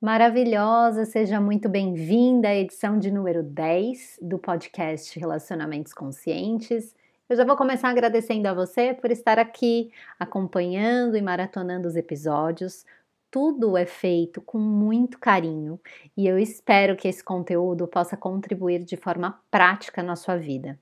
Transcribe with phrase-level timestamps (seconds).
[0.00, 6.96] Maravilhosa, seja muito bem-vinda à edição de número 10 do podcast Relacionamentos Conscientes.
[7.28, 12.86] Eu já vou começar agradecendo a você por estar aqui acompanhando e maratonando os episódios.
[13.30, 15.78] Tudo é feito com muito carinho
[16.16, 20.78] e eu espero que esse conteúdo possa contribuir de forma prática na sua vida.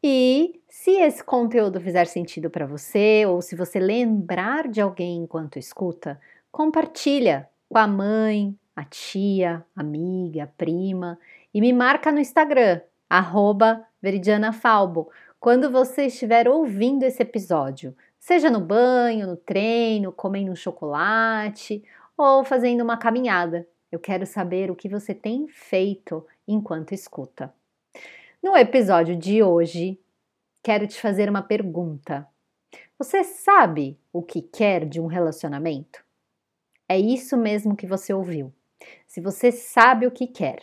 [0.00, 5.58] E se esse conteúdo fizer sentido para você ou se você lembrar de alguém enquanto
[5.58, 6.20] escuta,
[6.52, 11.18] compartilha com a mãe, a tia, amiga, prima
[11.52, 12.80] e me marca no Instagram,
[14.02, 21.82] veridianafalbo, quando você estiver ouvindo esse episódio, seja no banho, no treino, comendo chocolate
[22.16, 23.66] ou fazendo uma caminhada.
[23.90, 27.54] Eu quero saber o que você tem feito enquanto escuta.
[28.42, 29.98] No episódio de hoje,
[30.62, 32.26] quero te fazer uma pergunta.
[32.98, 36.03] Você sabe o que quer de um relacionamento?
[36.88, 38.52] É isso mesmo que você ouviu.
[39.06, 40.62] Se você sabe o que quer.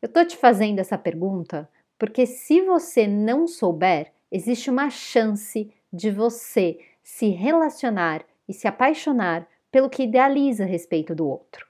[0.00, 6.10] Eu tô te fazendo essa pergunta porque se você não souber, existe uma chance de
[6.10, 11.66] você se relacionar e se apaixonar pelo que idealiza a respeito do outro.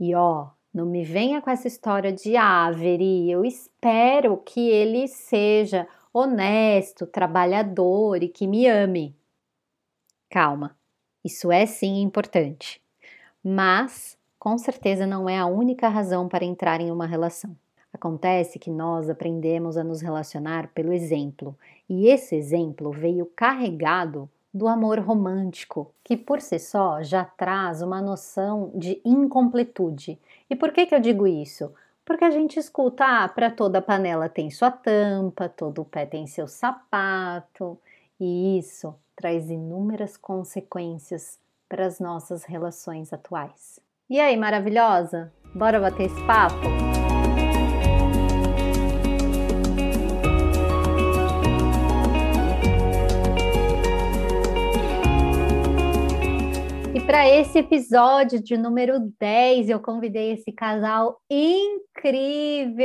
[0.00, 2.70] E ó, não me venha com essa história de ah,
[3.28, 9.16] eu espero que ele seja honesto, trabalhador e que me ame.
[10.28, 10.76] Calma,
[11.24, 12.80] isso é sim importante,
[13.42, 17.54] mas com certeza não é a única razão para entrar em uma relação.
[17.92, 21.56] Acontece que nós aprendemos a nos relacionar pelo exemplo,
[21.88, 28.00] e esse exemplo veio carregado do amor romântico, que por si só já traz uma
[28.00, 30.18] noção de incompletude.
[30.48, 31.72] E por que, que eu digo isso?
[32.04, 36.48] Porque a gente escuta, ah, para toda panela tem sua tampa, todo pé tem seu
[36.48, 37.78] sapato,
[38.20, 43.80] e isso traz inúmeras consequências para as nossas relações atuais.
[44.08, 45.32] E aí, maravilhosa?
[45.54, 46.99] Bora bater esse papo?
[57.10, 62.78] Para esse episódio de número 10, eu convidei esse casal incrível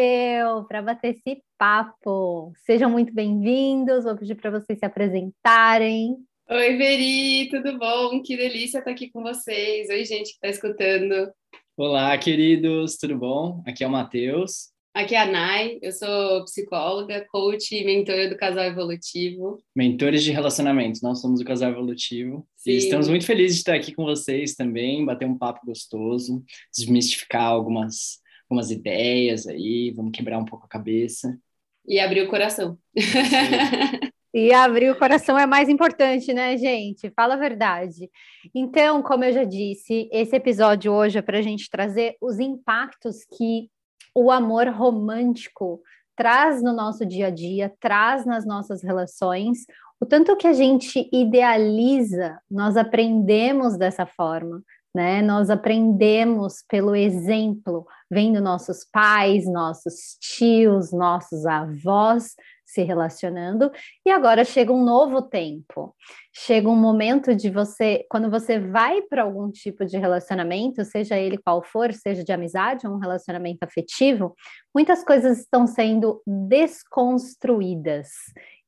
[0.67, 2.51] para bater esse papo.
[2.65, 4.03] Sejam muito bem-vindos.
[4.03, 6.15] Vou pedir para vocês se apresentarem.
[6.49, 8.19] Oi, Veri, tudo bom?
[8.23, 9.89] Que delícia estar aqui com vocês.
[9.89, 11.31] Oi, gente que está escutando.
[11.77, 13.61] Olá, queridos, tudo bom?
[13.67, 14.74] Aqui é o Matheus.
[14.95, 19.61] Aqui é a Nai, eu sou psicóloga, coach e mentora do Casal Evolutivo.
[19.75, 22.47] Mentores de relacionamento, nós somos o Casal Evolutivo.
[22.55, 22.71] Sim.
[22.71, 26.41] E estamos muito felizes de estar aqui com vocês também, bater um papo gostoso,
[26.73, 31.37] desmistificar algumas, algumas ideias aí, vamos quebrar um pouco a cabeça.
[31.85, 32.77] E abrir o coração.
[34.37, 37.09] E abrir o coração é mais importante, né, gente?
[37.15, 38.09] Fala a verdade.
[38.53, 43.19] Então, como eu já disse, esse episódio hoje é para a gente trazer os impactos
[43.37, 43.69] que
[44.15, 45.81] o amor romântico
[46.15, 49.65] traz no nosso dia a dia, traz nas nossas relações,
[49.99, 54.61] o tanto que a gente idealiza, nós aprendemos dessa forma,
[54.93, 55.21] né?
[55.21, 62.33] Nós aprendemos pelo exemplo, vendo nossos pais, nossos tios, nossos avós
[62.65, 63.71] se relacionando,
[64.05, 65.95] e agora chega um novo tempo.
[66.33, 71.37] Chega um momento de você, quando você vai para algum tipo de relacionamento, seja ele
[71.37, 74.35] qual for, seja de amizade ou um relacionamento afetivo,
[74.73, 78.09] muitas coisas estão sendo desconstruídas.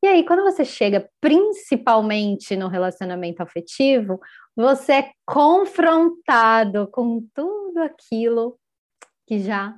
[0.04, 4.20] E aí, quando você chega principalmente no relacionamento afetivo,
[4.56, 8.60] você é confrontado com tudo aquilo
[9.26, 9.76] que já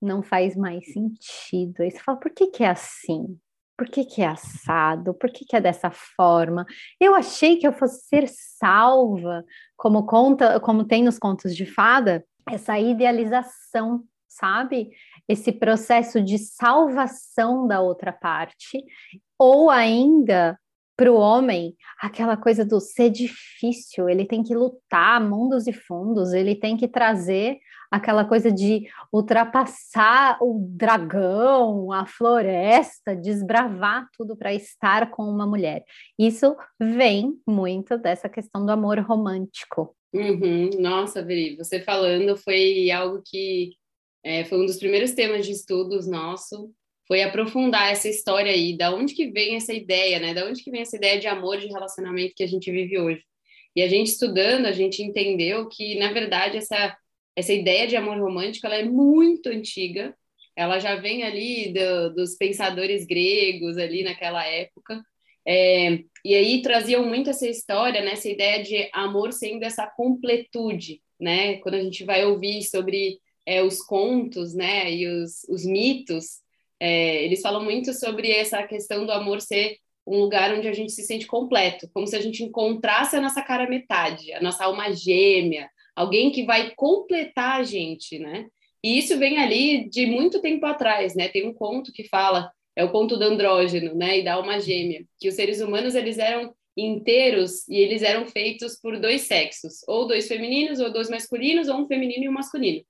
[0.00, 1.82] não faz mais sentido.
[1.82, 3.38] Aí você fala, por que, que é assim?
[3.76, 5.12] Por que, que é assado?
[5.14, 6.64] Por que, que é dessa forma?
[6.98, 9.44] Eu achei que eu fosse ser salva,
[9.76, 14.90] como conta, como tem nos contos de fada, essa idealização, sabe?
[15.28, 18.82] Esse processo de salvação da outra parte,
[19.38, 20.58] ou ainda
[20.96, 26.32] para o homem, aquela coisa do ser difícil, ele tem que lutar mundos e fundos,
[26.32, 27.58] ele tem que trazer
[27.90, 35.84] aquela coisa de ultrapassar o dragão, a floresta, desbravar tudo para estar com uma mulher.
[36.18, 39.94] Isso vem muito dessa questão do amor romântico.
[40.12, 40.70] Uhum.
[40.78, 43.72] Nossa, Veri, você falando foi algo que
[44.24, 46.72] é, foi um dos primeiros temas de estudos nosso
[47.06, 50.34] foi aprofundar essa história aí, da onde que vem essa ideia, né?
[50.34, 53.22] Da onde que vem essa ideia de amor, de relacionamento que a gente vive hoje.
[53.74, 56.96] E a gente estudando, a gente entendeu que, na verdade, essa,
[57.36, 60.16] essa ideia de amor romântico, ela é muito antiga,
[60.56, 65.04] ela já vem ali do, dos pensadores gregos ali naquela época,
[65.46, 71.00] é, e aí traziam muito essa história, né, essa ideia de amor sendo essa completude,
[71.20, 71.58] né?
[71.58, 76.40] Quando a gente vai ouvir sobre é, os contos, né, e os, os mitos,
[76.80, 80.92] é, eles falam muito sobre essa questão do amor ser um lugar onde a gente
[80.92, 84.92] se sente completo, como se a gente encontrasse a nossa cara metade, a nossa alma
[84.92, 88.46] gêmea, alguém que vai completar a gente, né?
[88.84, 91.28] E isso vem ali de muito tempo atrás, né?
[91.28, 95.04] Tem um conto que fala, é o conto do andrógeno, né, e da alma gêmea,
[95.18, 100.06] que os seres humanos eles eram inteiros e eles eram feitos por dois sexos, ou
[100.06, 102.84] dois femininos, ou dois masculinos, ou um feminino e um masculino.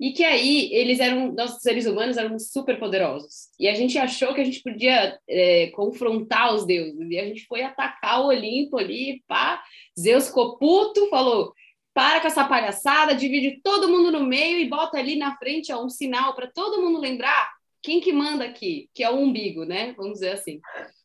[0.00, 3.48] E que aí eles eram, nossos seres humanos eram super poderosos.
[3.58, 7.10] E a gente achou que a gente podia é, confrontar os deuses.
[7.10, 9.60] E a gente foi atacar o Olimpo ali, pá.
[9.98, 11.52] Zeus ficou puto, falou:
[11.98, 15.84] para com essa palhaçada, divide todo mundo no meio e bota ali na frente ó,
[15.84, 17.50] um sinal para todo mundo lembrar
[17.82, 19.94] quem que manda aqui, que é o umbigo, né?
[19.96, 20.60] Vamos dizer assim.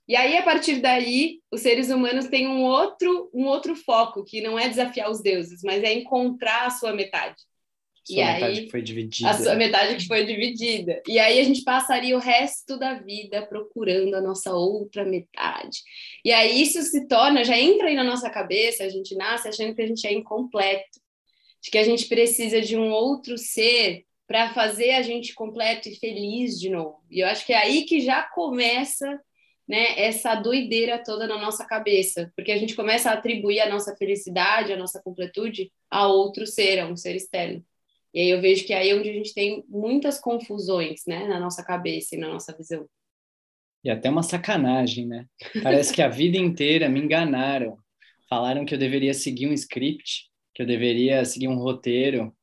[0.07, 4.39] E aí, a partir daí, os seres humanos têm um outro, um outro foco, que
[4.39, 7.37] não é desafiar os deuses, mas é encontrar a sua metade.
[8.05, 9.29] Sua e metade aí, que foi dividida.
[9.29, 11.01] A sua metade que foi dividida.
[11.07, 15.79] E aí a gente passaria o resto da vida procurando a nossa outra metade.
[16.23, 19.73] E aí isso se torna, já entra aí na nossa cabeça, a gente nasce achando
[19.73, 20.99] que a gente é incompleto,
[21.61, 25.95] de que a gente precisa de um outro ser para fazer a gente completo e
[25.95, 27.01] feliz de novo.
[27.09, 29.19] E eu acho que é aí que já começa
[29.67, 33.95] né, essa doideira toda na nossa cabeça, porque a gente começa a atribuir a nossa
[33.95, 37.63] felicidade, a nossa completude a outro ser, a um ser externo.
[38.13, 41.39] E aí eu vejo que aí é onde a gente tem muitas confusões, né, na
[41.39, 42.87] nossa cabeça e na nossa visão.
[43.83, 45.25] E até uma sacanagem, né?
[45.61, 47.77] Parece que a vida inteira me enganaram.
[48.29, 52.33] Falaram que eu deveria seguir um script, que eu deveria seguir um roteiro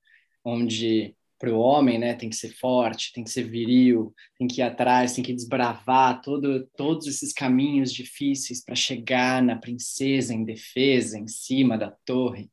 [0.45, 4.61] onde para o homem, né, tem que ser forte, tem que ser viril, tem que
[4.61, 11.19] ir atrás, tem que desbravar todo, todos esses caminhos difíceis para chegar na princesa indefesa
[11.19, 12.51] em cima da torre.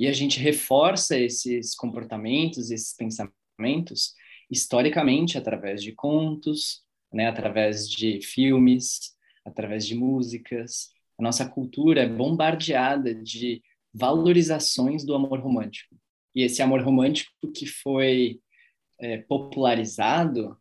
[0.00, 4.14] E a gente reforça esses comportamentos, esses pensamentos,
[4.50, 6.82] historicamente, através de contos,
[7.12, 9.14] né, através de filmes,
[9.44, 10.88] através de músicas.
[11.18, 13.62] A nossa cultura é bombardeada de
[13.92, 15.94] valorizações do amor romântico.
[16.34, 18.40] E esse amor romântico que foi
[18.98, 20.56] é, popularizado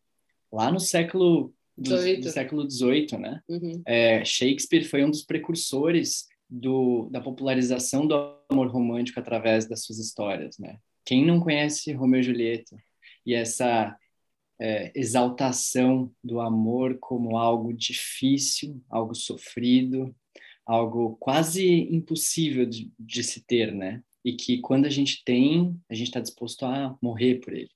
[0.51, 3.41] lá no século do, do século XVIII, né?
[3.47, 3.81] Uhum.
[3.85, 8.15] É, Shakespeare foi um dos precursores do, da popularização do
[8.49, 10.79] amor romântico através das suas histórias, né?
[11.05, 12.75] Quem não conhece Romeu e Julieta
[13.25, 13.95] e essa
[14.59, 20.13] é, exaltação do amor como algo difícil, algo sofrido,
[20.65, 24.03] algo quase impossível de, de se ter, né?
[24.23, 27.71] E que quando a gente tem, a gente está disposto a morrer por ele.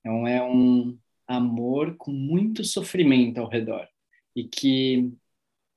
[0.00, 3.88] Então é um amor com muito sofrimento ao redor
[4.36, 5.10] e que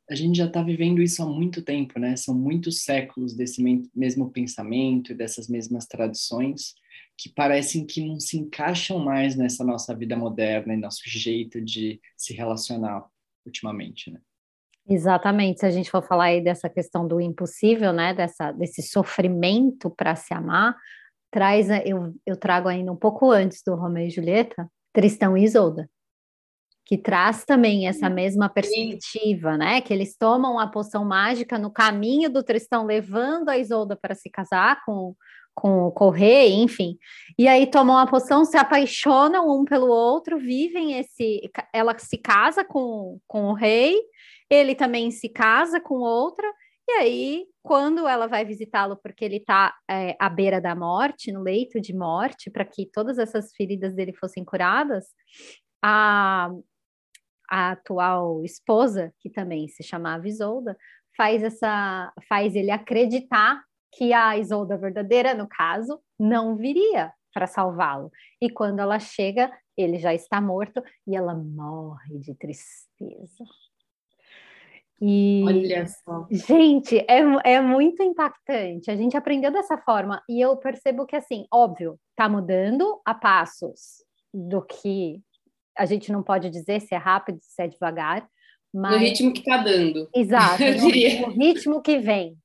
[0.10, 2.16] a gente já está vivendo isso há muito tempo, né?
[2.16, 3.62] São muitos séculos desse
[3.94, 6.74] mesmo pensamento e dessas mesmas tradições
[7.18, 12.00] que parecem que não se encaixam mais nessa nossa vida moderna e nosso jeito de
[12.16, 13.06] se relacionar
[13.46, 14.20] ultimamente, né?
[14.90, 15.60] Exatamente.
[15.60, 18.14] Se a gente for falar aí dessa questão do impossível, né?
[18.14, 20.78] Dessa, desse sofrimento para se amar,
[21.30, 25.90] traz eu, eu trago ainda um pouco antes do Romeu e Julieta, Tristão e Isolda
[26.88, 29.58] que traz também essa mesma perspectiva, Sim.
[29.58, 29.82] né?
[29.82, 34.30] Que eles tomam a poção mágica no caminho do Tristão, levando a Isolda para se
[34.30, 35.14] casar com,
[35.54, 36.98] com o rei, enfim.
[37.38, 41.52] E aí tomam a poção, se apaixonam um pelo outro, vivem esse.
[41.74, 44.00] Ela se casa com, com o rei,
[44.50, 46.50] ele também se casa com outra.
[46.88, 51.42] E aí, quando ela vai visitá-lo, porque ele está é, à beira da morte, no
[51.42, 55.08] leito de morte, para que todas essas feridas dele fossem curadas,
[55.84, 56.50] a,
[57.50, 60.78] a atual esposa, que também se chamava Isolda,
[61.16, 68.12] faz essa faz ele acreditar que a Isolda verdadeira, no caso, não viria para salvá-lo.
[68.42, 73.44] E quando ela chega, ele já está morto e ela morre de tristeza.
[75.00, 76.28] E, Olha só.
[76.32, 78.90] Gente, é, é muito impactante.
[78.90, 84.04] A gente aprendeu dessa forma e eu percebo que, assim, óbvio, está mudando a passos
[84.34, 85.22] do que
[85.78, 88.28] a gente não pode dizer se é rápido, se é devagar.
[88.74, 88.94] Mas...
[88.94, 90.10] No ritmo que está dando.
[90.14, 92.38] Exato, no, no ritmo que vem.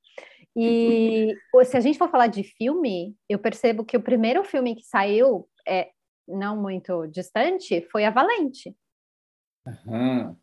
[0.56, 1.34] E
[1.64, 5.48] se a gente for falar de filme, eu percebo que o primeiro filme que saiu,
[5.66, 5.88] é,
[6.28, 8.74] não muito distante, foi A Valente.
[9.66, 10.36] Uhum.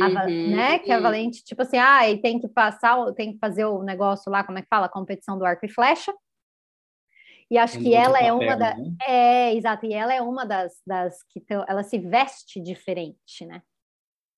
[0.00, 0.78] A, uhum, né?
[0.78, 4.30] Que a Valente, tipo assim, ah, e tem que passar, tem que fazer o negócio
[4.30, 4.86] lá, como é que fala?
[4.86, 6.12] A competição do arco e flecha.
[7.50, 8.76] E acho que ela é uma das.
[8.76, 8.96] Né?
[9.06, 9.86] É, exato.
[9.86, 13.62] E ela é uma das, das que tão, ela se veste diferente, né?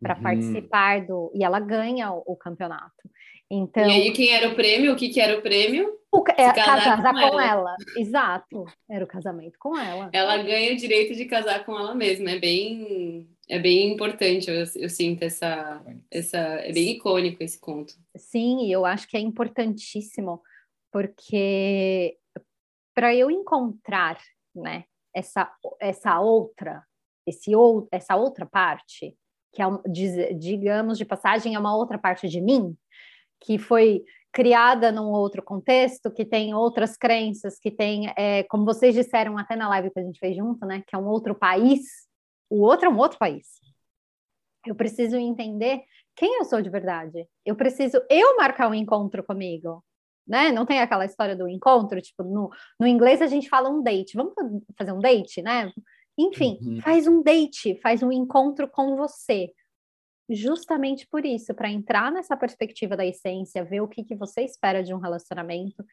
[0.00, 0.22] Para uhum.
[0.22, 1.32] participar do.
[1.34, 3.10] E ela ganha o, o, campeonato.
[3.50, 4.92] Então, e aí, quem era o prêmio?
[4.92, 5.92] O que, que era o prêmio?
[6.12, 7.42] O, é, casar, casar com, com ela.
[7.42, 7.76] ela.
[7.96, 8.64] Exato.
[8.88, 10.08] Era o casamento com ela.
[10.12, 12.30] Ela ganha o direito de casar com ela mesma.
[12.30, 14.48] É bem, é bem importante.
[14.48, 16.38] Eu, eu sinto essa, essa.
[16.38, 17.92] É bem icônico esse conto.
[18.16, 20.40] Sim, e eu acho que é importantíssimo,
[20.92, 22.19] porque
[22.94, 24.18] para eu encontrar
[24.54, 26.84] né, essa, essa outra,
[27.26, 29.16] esse, ou, essa outra parte,
[29.52, 32.76] que é, digamos de passagem, é uma outra parte de mim,
[33.40, 38.94] que foi criada num outro contexto, que tem outras crenças, que tem, é, como vocês
[38.94, 41.80] disseram até na live que a gente fez junto, né, que é um outro país,
[42.48, 43.46] o outro é um outro país.
[44.66, 45.82] Eu preciso entender
[46.14, 47.26] quem eu sou de verdade.
[47.46, 49.82] Eu preciso eu marcar um encontro comigo,
[50.30, 50.52] né?
[50.52, 54.16] Não tem aquela história do encontro, tipo, no, no inglês a gente fala um date.
[54.16, 54.32] Vamos
[54.78, 55.72] fazer um date, né?
[56.16, 56.80] Enfim, uhum.
[56.80, 59.50] faz um date, faz um encontro com você
[60.32, 64.80] justamente por isso, para entrar nessa perspectiva da essência, ver o que, que você espera
[64.80, 65.84] de um relacionamento.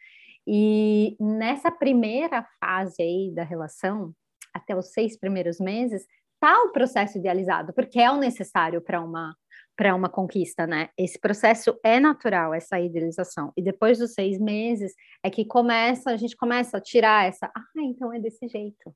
[0.45, 4.13] E nessa primeira fase aí da relação,
[4.53, 6.05] até os seis primeiros meses,
[6.39, 9.35] tá o processo idealizado, porque é o necessário para uma
[9.77, 10.89] para uma conquista, né?
[10.97, 13.53] Esse processo é natural, essa idealização.
[13.55, 14.93] E depois dos seis meses
[15.23, 18.93] é que começa, a gente começa a tirar essa, ah, então é desse jeito.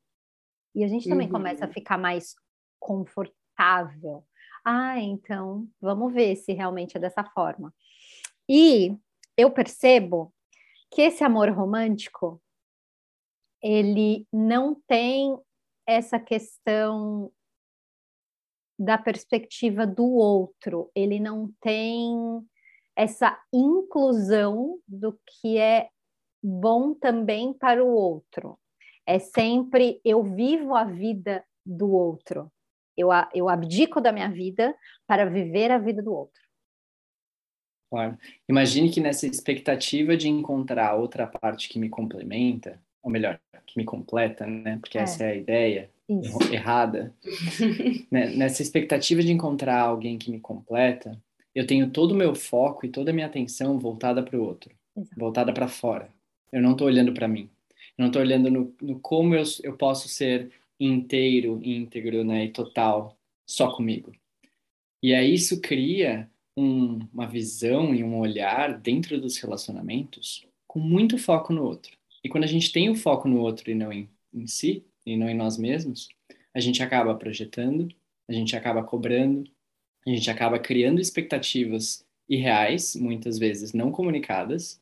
[0.75, 1.33] E a gente também uhum.
[1.33, 2.33] começa a ficar mais
[2.79, 4.25] confortável
[4.63, 7.73] ah, então vamos ver se realmente é dessa forma.
[8.47, 8.95] E
[9.35, 10.33] eu percebo
[10.91, 12.41] que esse amor romântico
[13.61, 15.37] ele não tem
[15.87, 17.31] essa questão
[18.81, 22.11] da perspectiva do outro, ele não tem
[22.95, 25.89] essa inclusão do que é
[26.43, 28.57] bom também para o outro.
[29.05, 32.51] É sempre eu vivo a vida do outro.
[32.97, 36.41] Eu, eu abdico da minha vida para viver a vida do outro.
[37.91, 38.17] Claro.
[38.49, 43.85] Imagine que nessa expectativa de encontrar outra parte que me complementa, ou melhor, que me
[43.85, 44.77] completa, né?
[44.79, 45.01] Porque é.
[45.01, 46.53] essa é a ideia Isso.
[46.53, 47.13] errada.
[48.11, 51.17] Né, nessa expectativa de encontrar alguém que me completa,
[51.55, 54.71] eu tenho todo o meu foco e toda a minha atenção voltada para o outro,
[54.95, 55.15] Exato.
[55.17, 56.09] voltada para fora.
[56.51, 57.49] Eu não estou olhando para mim.
[57.97, 62.49] Eu não estou olhando no, no como eu, eu posso ser inteiro, íntegro, né, e
[62.49, 63.17] total
[63.47, 64.11] só comigo.
[65.01, 71.17] E aí isso cria um, uma visão e um olhar dentro dos relacionamentos com muito
[71.17, 71.97] foco no outro.
[72.23, 75.17] E quando a gente tem o foco no outro e não em, em si, e
[75.17, 76.09] não em nós mesmos,
[76.53, 77.89] a gente acaba projetando,
[78.27, 79.49] a gente acaba cobrando,
[80.05, 84.81] a gente acaba criando expectativas irreais, muitas vezes não comunicadas,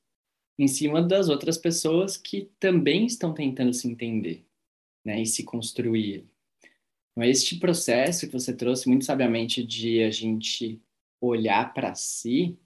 [0.57, 4.45] em cima das outras pessoas que também estão tentando se entender
[5.05, 6.25] né, e se construir.
[7.11, 10.81] Então, este processo que você trouxe muito sabiamente de a gente
[11.21, 12.57] olhar para si,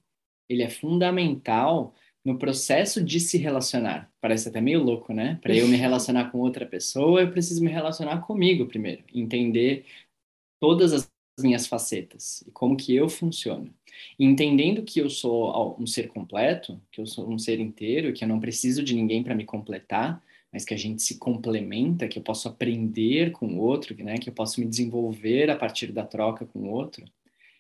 [0.50, 4.12] ele é fundamental no processo de se relacionar.
[4.22, 5.40] Parece até meio louco, né?
[5.42, 9.86] Para eu me relacionar com outra pessoa, eu preciso me relacionar comigo primeiro, entender
[10.60, 13.74] todas as minhas facetas e como que eu funciono.
[14.18, 18.24] E entendendo que eu sou um ser completo, que eu sou um ser inteiro, que
[18.24, 22.20] eu não preciso de ninguém para me completar, mas que a gente se complementa, que
[22.20, 24.18] eu posso aprender com o outro, né?
[24.18, 27.04] que eu posso me desenvolver a partir da troca com o outro,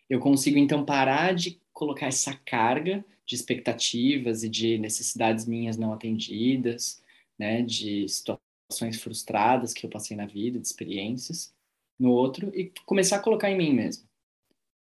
[0.09, 5.93] eu consigo então parar de colocar essa carga de expectativas e de necessidades minhas não
[5.93, 7.01] atendidas,
[7.37, 11.53] né, de situações frustradas que eu passei na vida, de experiências
[11.99, 14.07] no outro e começar a colocar em mim mesmo.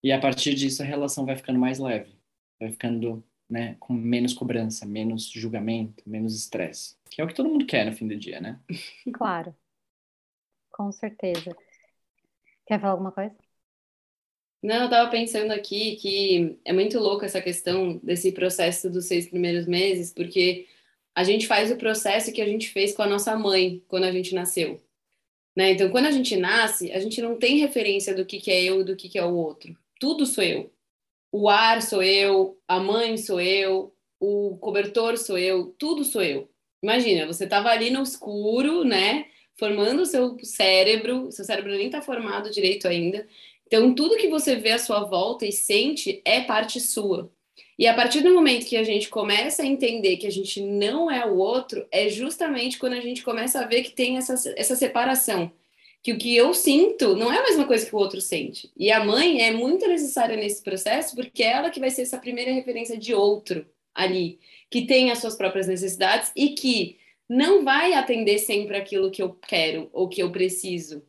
[0.02, 2.12] E a partir disso a relação vai ficando mais leve,
[2.58, 7.48] vai ficando né, com menos cobrança, menos julgamento, menos estresse, que é o que todo
[7.48, 8.58] mundo quer no fim do dia, né?
[9.12, 9.54] Claro,
[10.70, 11.54] com certeza.
[12.66, 13.36] Quer falar alguma coisa?
[14.62, 19.28] Não, eu estava pensando aqui que é muito louco essa questão desse processo dos seis
[19.28, 20.66] primeiros meses, porque
[21.14, 24.12] a gente faz o processo que a gente fez com a nossa mãe quando a
[24.12, 24.80] gente nasceu.
[25.56, 25.72] Né?
[25.72, 28.80] Então, quando a gente nasce, a gente não tem referência do que, que é eu
[28.80, 29.76] e do que, que é o outro.
[29.98, 30.72] Tudo sou eu
[31.32, 36.50] o ar sou eu, a mãe sou eu, o cobertor sou eu, tudo sou eu.
[36.82, 39.26] Imagina, você estava ali no escuro, né?
[39.56, 43.26] Formando o seu cérebro, seu cérebro nem está formado direito ainda.
[43.72, 47.32] Então, tudo que você vê à sua volta e sente é parte sua.
[47.78, 51.10] E a partir do momento que a gente começa a entender que a gente não
[51.10, 54.76] é o outro, é justamente quando a gente começa a ver que tem essa, essa
[54.76, 55.50] separação
[56.02, 58.70] que o que eu sinto não é a mesma coisa que o outro sente.
[58.76, 62.18] E a mãe é muito necessária nesse processo, porque é ela que vai ser essa
[62.18, 63.64] primeira referência de outro
[63.94, 64.38] ali,
[64.68, 69.30] que tem as suas próprias necessidades e que não vai atender sempre aquilo que eu
[69.30, 71.02] quero ou que eu preciso.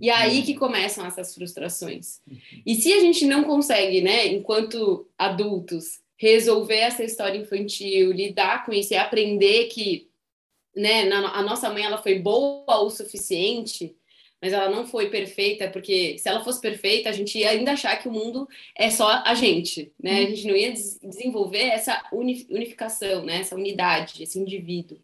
[0.00, 2.20] E é aí que começam essas frustrações.
[2.66, 8.72] E se a gente não consegue, né, enquanto adultos, resolver essa história infantil, lidar com
[8.72, 10.08] isso e aprender que,
[10.74, 13.96] né, na, a nossa mãe ela foi boa o suficiente,
[14.40, 17.96] mas ela não foi perfeita, porque se ela fosse perfeita, a gente ia ainda achar
[17.96, 18.46] que o mundo
[18.76, 20.18] é só a gente, né?
[20.18, 23.40] A gente não ia des desenvolver essa unificação, né?
[23.40, 24.98] Essa unidade, esse indivíduo.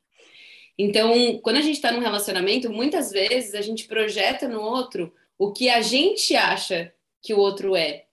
[0.82, 5.52] Então, quando a gente está num relacionamento, muitas vezes a gente projeta no outro o
[5.52, 8.06] que a gente acha que o outro é.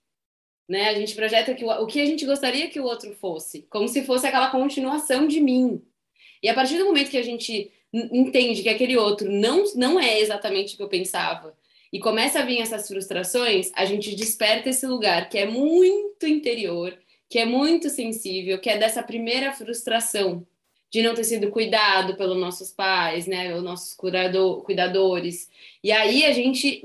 [0.67, 0.89] Né?
[0.89, 3.87] A gente projeta que o, o que a gente gostaria que o outro fosse, como
[3.87, 5.81] se fosse aquela continuação de mim.
[6.43, 10.19] E a partir do momento que a gente entende que aquele outro não, não é
[10.19, 11.57] exatamente o que eu pensava,
[11.93, 16.99] e começa a vir essas frustrações, a gente desperta esse lugar que é muito interior,
[17.29, 20.45] que é muito sensível, que é dessa primeira frustração
[20.89, 25.49] de não ter sido cuidado pelos nossos pais, né, os nossos cuidador, cuidadores.
[25.83, 26.81] E aí a gente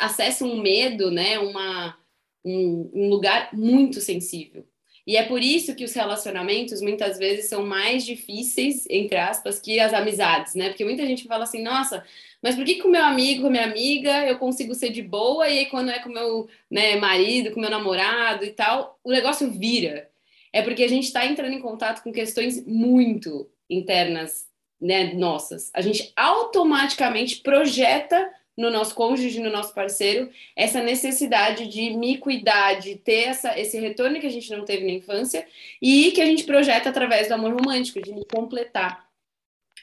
[0.00, 1.96] acessa um medo, né, uma,
[2.44, 4.66] um, um lugar muito sensível.
[5.06, 9.80] E é por isso que os relacionamentos muitas vezes são mais difíceis, entre aspas, que
[9.80, 10.68] as amizades, né?
[10.68, 12.04] Porque muita gente fala assim, nossa,
[12.40, 15.58] mas por que com meu amigo, com minha amiga, eu consigo ser de boa e
[15.58, 20.08] aí quando é com meu né, marido, com meu namorado e tal, o negócio vira
[20.52, 24.46] é porque a gente está entrando em contato com questões muito internas
[24.80, 25.70] né, nossas.
[25.72, 32.74] A gente automaticamente projeta no nosso cônjuge, no nosso parceiro, essa necessidade de me cuidar,
[32.74, 35.46] de ter essa, esse retorno que a gente não teve na infância
[35.80, 39.08] e que a gente projeta através do amor romântico, de me completar.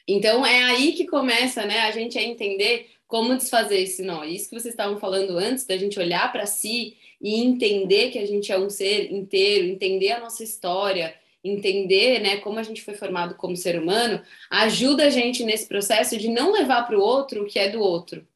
[0.07, 4.23] Então é aí que começa, né, a gente a entender como desfazer esse nó.
[4.23, 8.25] Isso que vocês estavam falando antes, da gente olhar para si e entender que a
[8.25, 12.93] gente é um ser inteiro, entender a nossa história, entender né, como a gente foi
[12.93, 17.43] formado como ser humano, ajuda a gente nesse processo de não levar para o outro
[17.43, 18.27] o que é do outro,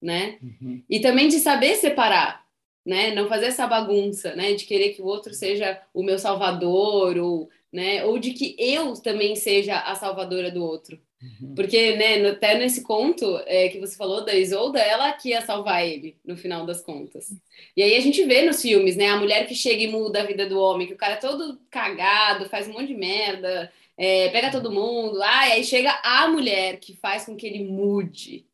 [0.00, 0.38] né?
[0.40, 0.80] Uhum.
[0.88, 2.46] E também de saber separar,
[2.86, 3.12] né?
[3.12, 4.52] Não fazer essa bagunça, né?
[4.52, 8.04] De querer que o outro seja o meu salvador ou, né?
[8.04, 11.00] Ou de que eu também seja a salvadora do outro.
[11.22, 11.54] Uhum.
[11.54, 15.86] Porque, né, até nesse conto é, que você falou da Isolda, ela que ia salvar
[15.86, 17.28] ele, no final das contas.
[17.76, 20.26] E aí a gente vê nos filmes, né, a mulher que chega e muda a
[20.26, 24.30] vida do homem, que o cara é todo cagado, faz um monte de merda, é,
[24.30, 28.46] pega todo mundo, ah, e aí chega a mulher que faz com que ele mude.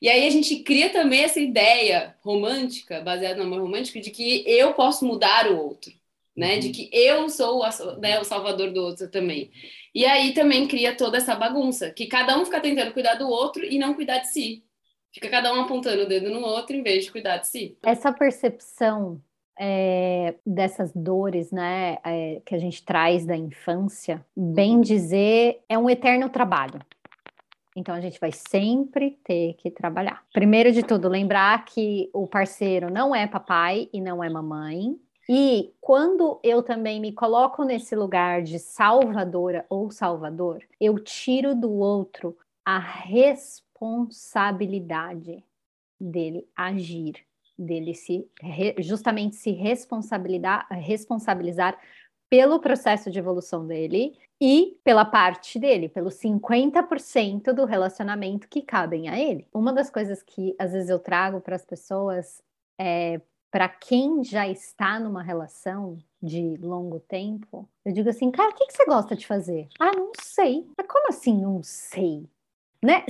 [0.00, 4.42] E aí a gente cria também essa ideia romântica, baseada no amor romântico, de que
[4.46, 5.92] eu posso mudar o outro,
[6.34, 6.60] né, uhum.
[6.60, 9.50] de que eu sou a, né, o salvador do outro também.
[9.96, 13.64] E aí também cria toda essa bagunça, que cada um fica tentando cuidar do outro
[13.64, 14.62] e não cuidar de si.
[15.10, 17.78] Fica cada um apontando o dedo no outro em vez de cuidar de si.
[17.82, 19.18] Essa percepção
[19.58, 25.88] é, dessas dores, né, é, que a gente traz da infância, bem dizer, é um
[25.88, 26.78] eterno trabalho.
[27.74, 30.22] Então a gente vai sempre ter que trabalhar.
[30.30, 34.94] Primeiro de tudo, lembrar que o parceiro não é papai e não é mamãe,
[35.28, 41.70] e quando eu também me coloco nesse lugar de salvadora ou salvador, eu tiro do
[41.72, 45.44] outro a responsabilidade
[46.00, 47.26] dele agir,
[47.58, 48.26] dele se
[48.78, 51.78] justamente se responsabilizar, responsabilizar
[52.28, 59.08] pelo processo de evolução dele e pela parte dele, pelo 50% do relacionamento que cabem
[59.08, 59.48] a ele.
[59.54, 62.42] Uma das coisas que às vezes eu trago para as pessoas
[62.78, 63.20] é
[63.56, 68.66] para quem já está numa relação de longo tempo, eu digo assim, cara, o que,
[68.66, 69.66] que você gosta de fazer?
[69.80, 70.68] Ah, não sei.
[70.76, 72.28] Mas como assim não sei?
[72.84, 73.06] Né?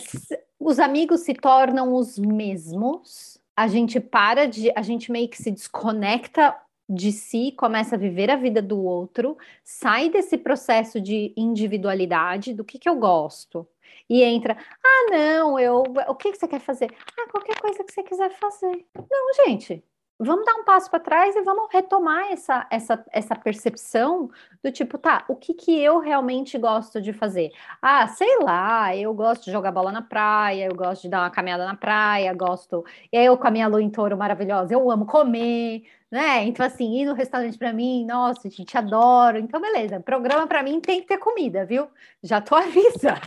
[0.57, 5.51] Os amigos se tornam os mesmos, a gente para de, a gente meio que se
[5.51, 6.57] desconecta
[6.89, 12.65] de si, começa a viver a vida do outro, sai desse processo de individualidade, do
[12.65, 13.67] que que eu gosto,
[14.09, 16.95] e entra, ah, não, eu, o que que você quer fazer?
[17.19, 18.87] Ah, qualquer coisa que você quiser fazer.
[18.95, 19.83] Não, gente,
[20.19, 24.31] vamos dar um passo para trás e vamos retomar essa, essa, essa percepção
[24.63, 27.53] do tipo, tá, o que, que eu realmente gosto de fazer?
[27.81, 31.31] Ah, sei lá, eu gosto de jogar bola na praia, eu gosto de dar uma
[31.31, 32.85] caminhada na praia, gosto.
[33.13, 35.85] Eu com a minha lua em touro maravilhosa, eu amo comer,
[36.17, 36.45] né?
[36.45, 39.39] Então, assim, ir no restaurante para mim, nossa, gente, adoro.
[39.39, 41.89] Então, beleza, programa para mim tem que ter comida, viu?
[42.23, 43.21] Já tô avisando.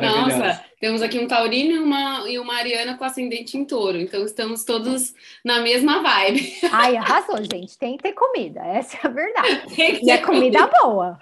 [0.00, 3.98] Nossa, temos aqui um taurino e uma, e uma ariana com ascendente em touro.
[4.00, 5.12] Então, estamos todos
[5.44, 6.60] na mesma vibe.
[6.70, 7.76] Ai, arrasou, gente.
[7.76, 9.62] Tem que ter comida, essa é a verdade.
[9.76, 11.18] e é comida, comida boa.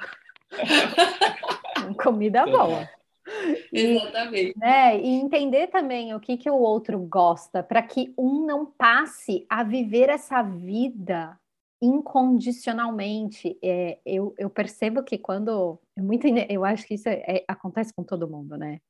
[1.97, 2.87] comida boa.
[3.73, 4.59] Exatamente.
[4.59, 5.01] Né?
[5.01, 9.63] E entender também o que, que o outro gosta, para que um não passe a
[9.63, 11.39] viver essa vida
[11.83, 13.59] incondicionalmente.
[13.63, 15.79] É, eu, eu percebo que quando.
[15.97, 18.81] É muito, eu acho que isso é, é, acontece com todo mundo, né?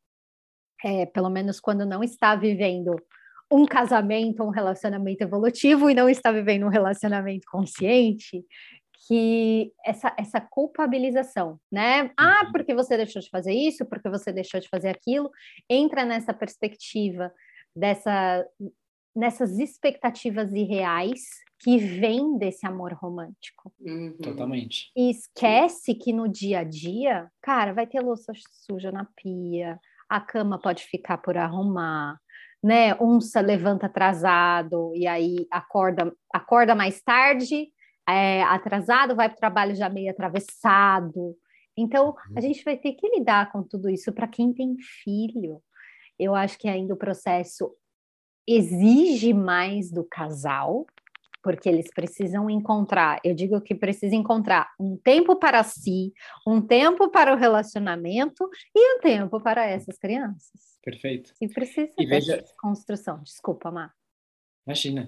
[0.85, 2.97] É, pelo menos quando não está vivendo
[3.53, 8.45] um casamento, um relacionamento evolutivo e não está vivendo um relacionamento consciente,
[9.07, 12.11] que essa, essa culpabilização, né?
[12.17, 12.53] Ah, uhum.
[12.53, 15.31] porque você deixou de fazer isso, porque você deixou de fazer aquilo,
[15.69, 17.33] entra nessa perspectiva
[17.75, 18.47] dessa
[19.15, 21.23] nessas expectativas irreais
[21.59, 23.73] que vêm desse amor romântico.
[23.81, 24.17] Uhum.
[24.23, 24.91] Totalmente.
[24.97, 28.33] E esquece que no dia a dia, cara, vai ter louça
[28.67, 32.19] suja na pia, a cama pode ficar por arrumar,
[32.63, 32.95] né?
[33.01, 37.69] Um se levanta atrasado e aí acorda, acorda mais tarde,
[38.13, 41.37] é, atrasado, vai para o trabalho já meio atravessado.
[41.77, 42.43] Então, a uhum.
[42.43, 45.63] gente vai ter que lidar com tudo isso para quem tem filho.
[46.19, 47.75] Eu acho que ainda o processo
[48.47, 50.87] exige mais do casal,
[51.43, 56.13] porque eles precisam encontrar, eu digo que precisa encontrar um tempo para si,
[56.47, 60.79] um tempo para o relacionamento e um tempo para essas crianças.
[60.83, 61.33] Perfeito.
[61.41, 62.45] E precisa e veja...
[62.59, 63.23] construção.
[63.23, 63.95] Desculpa, Mar.
[64.67, 65.07] Imagina.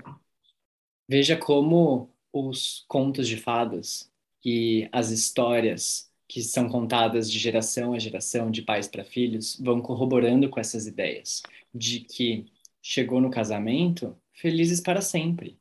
[1.09, 4.11] Veja como os contos de fadas
[4.45, 9.83] e as histórias que são contadas de geração a geração, de pais para filhos, vão
[9.83, 11.43] corroborando com essas ideias
[11.75, 12.47] de que
[12.81, 15.59] chegou no casamento felizes para sempre.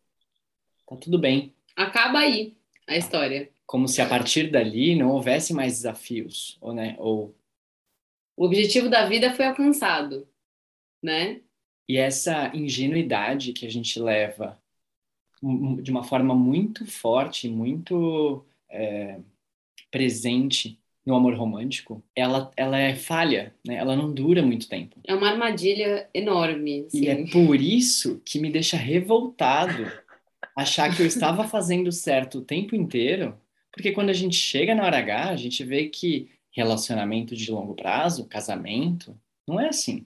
[0.87, 1.53] Tá tudo bem.
[1.75, 2.55] Acaba aí
[2.87, 3.49] a história.
[3.65, 7.35] Como se a partir dali não houvesse mais desafios, ou, né, ou
[8.35, 10.27] o objetivo da vida foi alcançado,
[11.01, 11.41] né?
[11.87, 14.60] E essa ingenuidade que a gente leva
[15.41, 19.19] de uma forma muito forte, muito é,
[19.89, 23.75] presente no amor romântico, ela, ela é falha, né?
[23.75, 24.99] Ela não dura muito tempo.
[25.03, 26.85] É uma armadilha enorme.
[26.85, 27.03] Assim.
[27.03, 29.91] E é por isso que me deixa revoltado
[30.55, 33.35] achar que eu estava fazendo certo o tempo inteiro,
[33.71, 37.73] porque quando a gente chega na hora H, a gente vê que relacionamento de longo
[37.73, 40.05] prazo, casamento, não é assim.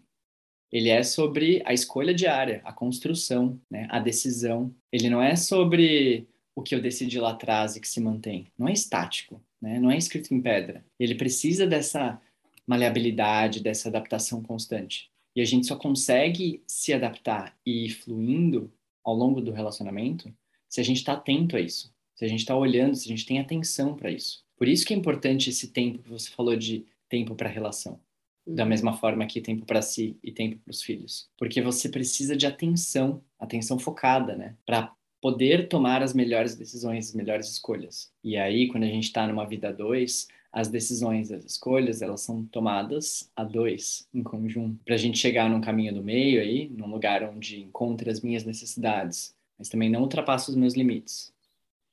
[0.71, 3.87] Ele é sobre a escolha diária, a construção, né?
[3.89, 4.73] a decisão.
[4.91, 8.47] Ele não é sobre o que eu decidi lá atrás e que se mantém.
[8.57, 9.79] Não é estático, né?
[9.79, 10.83] não é escrito em pedra.
[10.99, 12.19] Ele precisa dessa
[12.67, 15.09] maleabilidade, dessa adaptação constante.
[15.35, 18.71] E a gente só consegue se adaptar e ir fluindo
[19.03, 20.33] ao longo do relacionamento
[20.67, 23.25] se a gente está atento a isso, se a gente está olhando, se a gente
[23.25, 24.43] tem atenção para isso.
[24.57, 27.99] Por isso que é importante esse tempo que você falou de tempo para relação.
[28.47, 31.29] Da mesma forma que tempo para si e tempo para os filhos.
[31.37, 34.55] Porque você precisa de atenção, atenção focada, né?
[34.65, 38.11] Para poder tomar as melhores decisões, as melhores escolhas.
[38.23, 42.45] E aí, quando a gente está numa vida dois, as decisões, as escolhas, elas são
[42.45, 46.87] tomadas a dois, em conjunto, para a gente chegar num caminho do meio aí, num
[46.87, 51.33] lugar onde encontre as minhas necessidades, mas também não ultrapasse os meus limites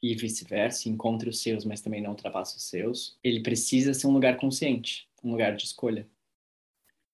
[0.02, 4.12] e vice-versa, encontre os seus, mas também não ultrapasse os seus, ele precisa ser um
[4.12, 6.06] lugar consciente, um lugar de escolha.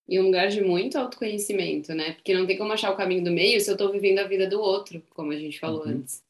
[0.09, 2.13] E um lugar de muito autoconhecimento, né?
[2.13, 4.47] Porque não tem como achar o caminho do meio se eu estou vivendo a vida
[4.47, 5.91] do outro, como a gente falou uhum.
[5.91, 6.23] antes.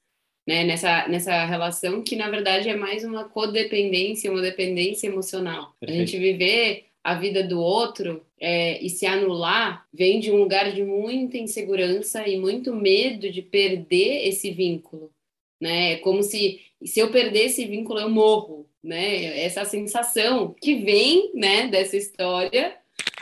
[0.46, 0.64] Né?
[0.64, 5.74] Nessa, nessa relação que, na verdade, é mais uma codependência, uma dependência emocional.
[5.78, 6.02] Perfeito.
[6.02, 10.72] A gente viver a vida do outro é, e se anular vem de um lugar
[10.72, 15.12] de muita insegurança e muito medo de perder esse vínculo
[15.60, 15.94] né?
[15.94, 19.40] É como se se eu perder esse vínculo eu morro, né?
[19.40, 22.76] Essa sensação que vem, né, dessa história,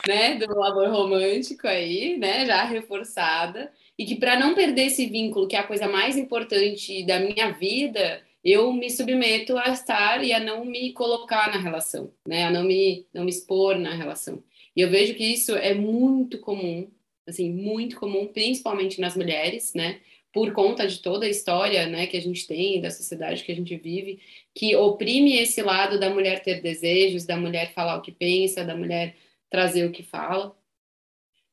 [0.07, 5.47] né, do amor romântico aí, né, já reforçada, e que para não perder esse vínculo,
[5.47, 10.31] que é a coisa mais importante da minha vida, eu me submeto a estar e
[10.31, 12.45] a não me colocar na relação, né?
[12.45, 14.41] A não me não me expor na relação.
[14.75, 16.89] E eu vejo que isso é muito comum,
[17.27, 19.99] assim, muito comum, principalmente nas mulheres, né?
[20.37, 23.55] por conta de toda a história né, que a gente tem, da sociedade que a
[23.55, 24.19] gente vive,
[24.53, 28.75] que oprime esse lado da mulher ter desejos, da mulher falar o que pensa, da
[28.75, 29.15] mulher
[29.49, 30.55] trazer o que fala.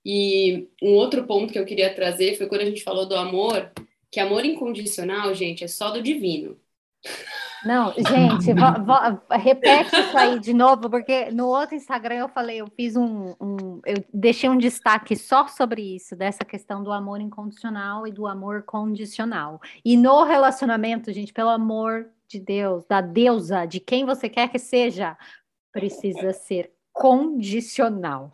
[0.04, 3.72] E um outro ponto que eu queria trazer foi quando a gente falou do amor,
[4.10, 6.58] que amor incondicional, gente, é só do divino.
[7.64, 12.60] Não, gente, vo, vo, repete isso aí de novo, porque no outro Instagram eu falei,
[12.60, 17.22] eu fiz um, um, eu deixei um destaque só sobre isso, dessa questão do amor
[17.22, 19.60] incondicional e do amor condicional.
[19.82, 24.58] E no relacionamento, gente, pelo amor de Deus, da deusa, de quem você quer que
[24.58, 25.16] seja,
[25.72, 28.32] precisa ser condicional.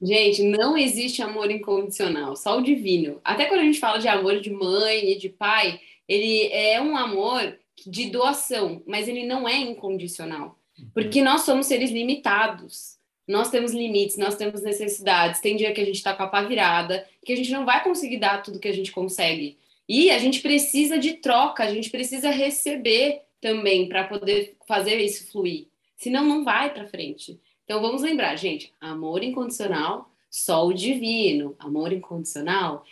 [0.00, 3.20] Gente, não existe amor incondicional, só o divino.
[3.22, 6.96] Até quando a gente fala de amor de mãe e de pai, ele é um
[6.96, 10.58] amor de doação, mas ele não é incondicional.
[10.78, 10.90] Uhum.
[10.94, 12.94] Porque nós somos seres limitados.
[13.26, 15.40] Nós temos limites, nós temos necessidades.
[15.40, 17.82] Tem dia que a gente está com a pá virada, que a gente não vai
[17.82, 19.58] conseguir dar tudo que a gente consegue.
[19.88, 25.30] E a gente precisa de troca, a gente precisa receber também para poder fazer isso
[25.30, 25.68] fluir.
[25.96, 27.40] Senão não vai para frente.
[27.64, 31.54] Então vamos lembrar, gente, amor incondicional só o divino.
[31.60, 32.84] Amor incondicional,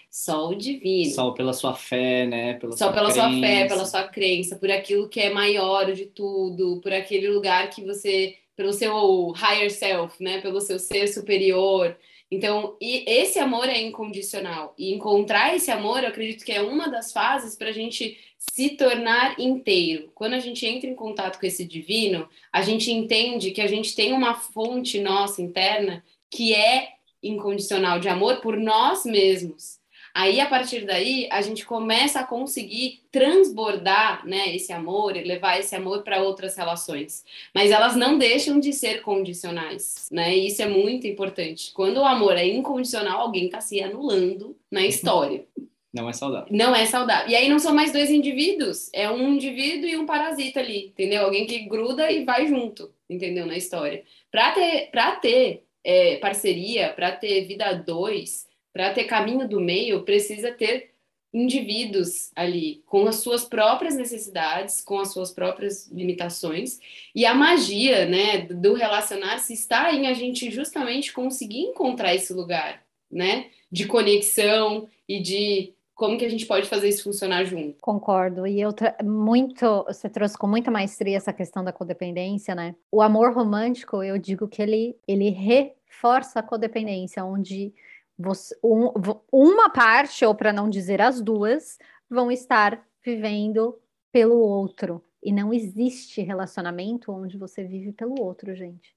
[0.48, 1.10] o divino.
[1.10, 2.54] Só pela sua fé, né?
[2.54, 3.28] Pela só pela crença.
[3.28, 7.68] sua fé, pela sua crença, por aquilo que é maior de tudo, por aquele lugar
[7.68, 10.40] que você, pelo seu higher self, né?
[10.40, 11.96] Pelo seu ser superior.
[12.30, 14.72] Então, e esse amor é incondicional.
[14.78, 18.16] E encontrar esse amor, eu acredito que é uma das fases para a gente
[18.50, 20.10] se tornar inteiro.
[20.14, 23.94] Quando a gente entra em contato com esse divino, a gente entende que a gente
[23.94, 29.80] tem uma fonte nossa interna que é incondicional de amor por nós mesmos.
[30.14, 35.58] Aí, a partir daí, a gente começa a conseguir transbordar né, esse amor e levar
[35.58, 37.24] esse amor para outras relações.
[37.54, 40.36] Mas elas não deixam de ser condicionais, né?
[40.36, 41.72] E isso é muito importante.
[41.72, 45.46] Quando o amor é incondicional, alguém está se anulando na história.
[45.92, 46.48] Não é saudável.
[46.50, 47.28] Não é saudável.
[47.28, 51.24] E aí não são mais dois indivíduos, é um indivíduo e um parasita ali, entendeu?
[51.24, 53.44] Alguém que gruda e vai junto, entendeu?
[53.44, 54.02] Na história.
[54.30, 60.02] Para ter, pra ter é, parceria, para ter vida dois, para ter caminho do meio,
[60.02, 60.92] precisa ter
[61.32, 66.78] indivíduos ali com as suas próprias necessidades, com as suas próprias limitações.
[67.14, 72.82] E a magia, né, do relacionar-se está em a gente justamente conseguir encontrar esse lugar,
[73.10, 77.78] né, de conexão e de como que a gente pode fazer isso funcionar junto.
[77.80, 78.46] Concordo.
[78.46, 78.70] E eu
[79.04, 82.74] muito, você trouxe com muita maestria essa questão da codependência, né?
[82.90, 87.72] O amor romântico, eu digo que ele ele reforça a codependência, onde
[88.18, 88.92] você, um,
[89.30, 91.78] uma parte, ou para não dizer as duas,
[92.08, 93.78] vão estar vivendo
[94.10, 95.02] pelo outro.
[95.22, 98.94] E não existe relacionamento onde você vive pelo outro, gente.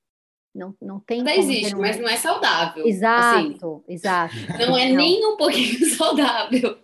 [0.53, 1.81] Não, não tem Até existe, um...
[1.81, 2.87] mas não é saudável.
[2.87, 3.93] Exato, assim.
[3.93, 4.35] exato.
[4.57, 4.95] Não é não.
[4.95, 6.77] nem um pouquinho saudável.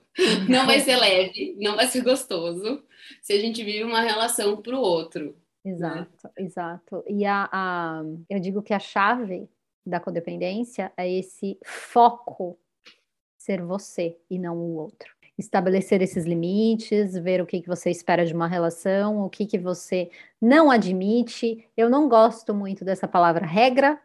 [0.49, 2.83] Não vai ser leve, não vai ser gostoso
[3.21, 5.35] se a gente vive uma relação para o outro.
[5.63, 5.71] Né?
[5.71, 6.31] Exato, né?
[6.37, 7.03] exato.
[7.07, 9.49] E a, a, eu digo que a chave
[9.85, 12.59] da codependência é esse foco
[13.37, 15.13] ser você e não o outro.
[15.37, 19.57] Estabelecer esses limites, ver o que, que você espera de uma relação, o que, que
[19.57, 21.67] você não admite.
[21.75, 23.99] Eu não gosto muito dessa palavra regra,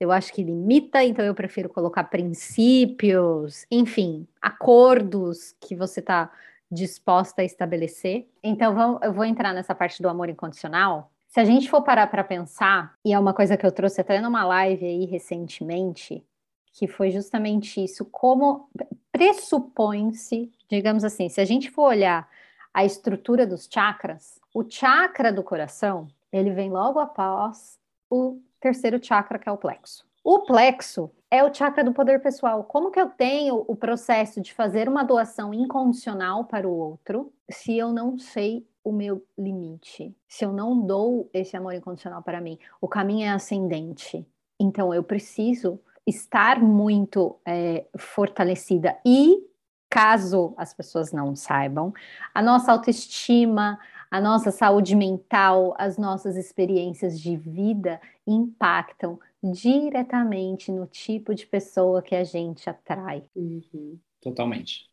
[0.00, 6.30] eu acho que limita, então eu prefiro colocar princípios, enfim, acordos que você está
[6.70, 8.28] disposta a estabelecer.
[8.42, 12.24] Então, eu vou entrar nessa parte do amor incondicional, se a gente for parar para
[12.24, 16.24] pensar, e é uma coisa que eu trouxe até numa live aí recentemente,
[16.72, 18.68] que foi justamente isso, como
[19.12, 22.28] pressupõe-se, digamos assim, se a gente for olhar
[22.72, 29.38] a estrutura dos chakras, o chakra do coração, ele vem logo após o terceiro chakra,
[29.38, 30.06] que é o plexo.
[30.22, 32.64] O plexo é o chakra do poder pessoal.
[32.64, 37.76] Como que eu tenho o processo de fazer uma doação incondicional para o outro se
[37.76, 42.58] eu não sei o meu limite, se eu não dou esse amor incondicional para mim,
[42.80, 44.26] o caminho é ascendente.
[44.58, 49.46] Então eu preciso estar muito é, fortalecida e
[49.90, 51.92] caso as pessoas não saibam,
[52.34, 53.78] a nossa autoestima,
[54.10, 62.02] a nossa saúde mental, as nossas experiências de vida impactam diretamente no tipo de pessoa
[62.02, 63.24] que a gente atrai.
[63.34, 63.98] Uhum.
[64.20, 64.88] Totalmente.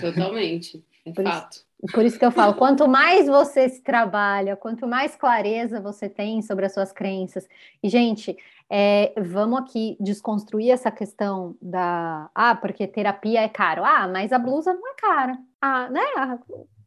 [0.00, 0.84] Totalmente.
[1.04, 1.56] É por fato.
[1.56, 6.08] Isso, por isso que eu falo, quanto mais você se trabalha, quanto mais clareza você
[6.08, 7.46] tem sobre as suas crenças.
[7.82, 8.34] E, gente,
[8.70, 12.30] é, vamos aqui desconstruir essa questão da.
[12.34, 13.84] Ah, porque terapia é caro.
[13.84, 15.38] Ah, mas a blusa não é cara.
[15.60, 16.00] Ah, né?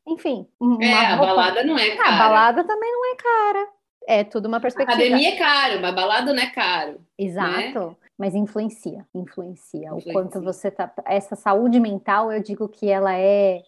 [0.07, 0.47] Enfim.
[0.81, 1.35] é, a roupa...
[1.35, 2.15] balada não é cara.
[2.15, 3.76] A balada também não é cara.
[4.07, 4.97] É tudo uma perspectiva.
[4.97, 7.01] academia é caro, mas balada não é caro.
[7.17, 7.89] Exato.
[7.89, 7.95] Né?
[8.17, 9.93] Mas influencia, influencia, influencia.
[9.93, 10.89] O quanto você tá.
[11.05, 13.61] Essa saúde mental, eu digo que ela é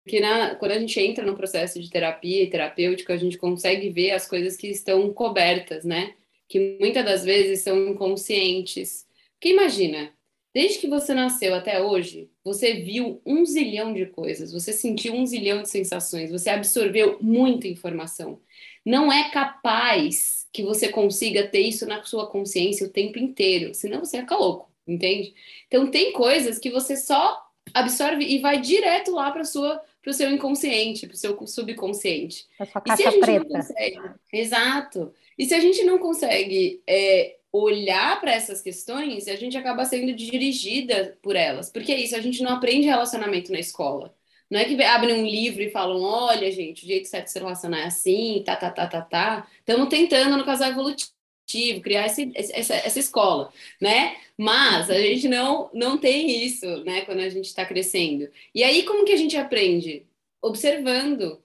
[0.04, 3.90] Porque na, quando a gente entra no processo de terapia e terapêutico, a gente consegue
[3.90, 6.16] ver as coisas que estão cobertas, né?
[6.48, 9.06] Que muitas das vezes são inconscientes.
[9.42, 10.14] Porque imagina,
[10.54, 15.26] desde que você nasceu até hoje, você viu um zilhão de coisas, você sentiu um
[15.26, 18.40] zilhão de sensações, você absorveu muita informação
[18.86, 24.04] não é capaz que você consiga ter isso na sua consciência o tempo inteiro, senão
[24.04, 25.34] você fica louco, entende?
[25.68, 27.42] Então tem coisas que você só
[27.74, 32.48] absorve e vai direto lá para sua para o seu inconsciente, para o seu subconsciente.
[32.58, 33.46] A sua caixa e se a gente preta.
[33.46, 34.00] Não consegue,
[34.34, 35.14] exato.
[35.38, 40.14] E se a gente não consegue é, olhar para essas questões, a gente acaba sendo
[40.14, 41.70] dirigida por elas.
[41.70, 44.16] Porque é isso, a gente não aprende relacionamento na escola.
[44.50, 47.40] Não é que abrem um livro e falam, olha, gente, o jeito certo de se
[47.40, 49.48] relacionar é assim, tá, tá, tá, tá, tá.
[49.60, 54.18] Estamos tentando no casal evolutivo, criar esse, essa, essa escola, né?
[54.38, 57.02] Mas a gente não, não tem isso, né?
[57.02, 58.30] Quando a gente está crescendo.
[58.54, 60.06] E aí, como que a gente aprende?
[60.42, 61.42] Observando.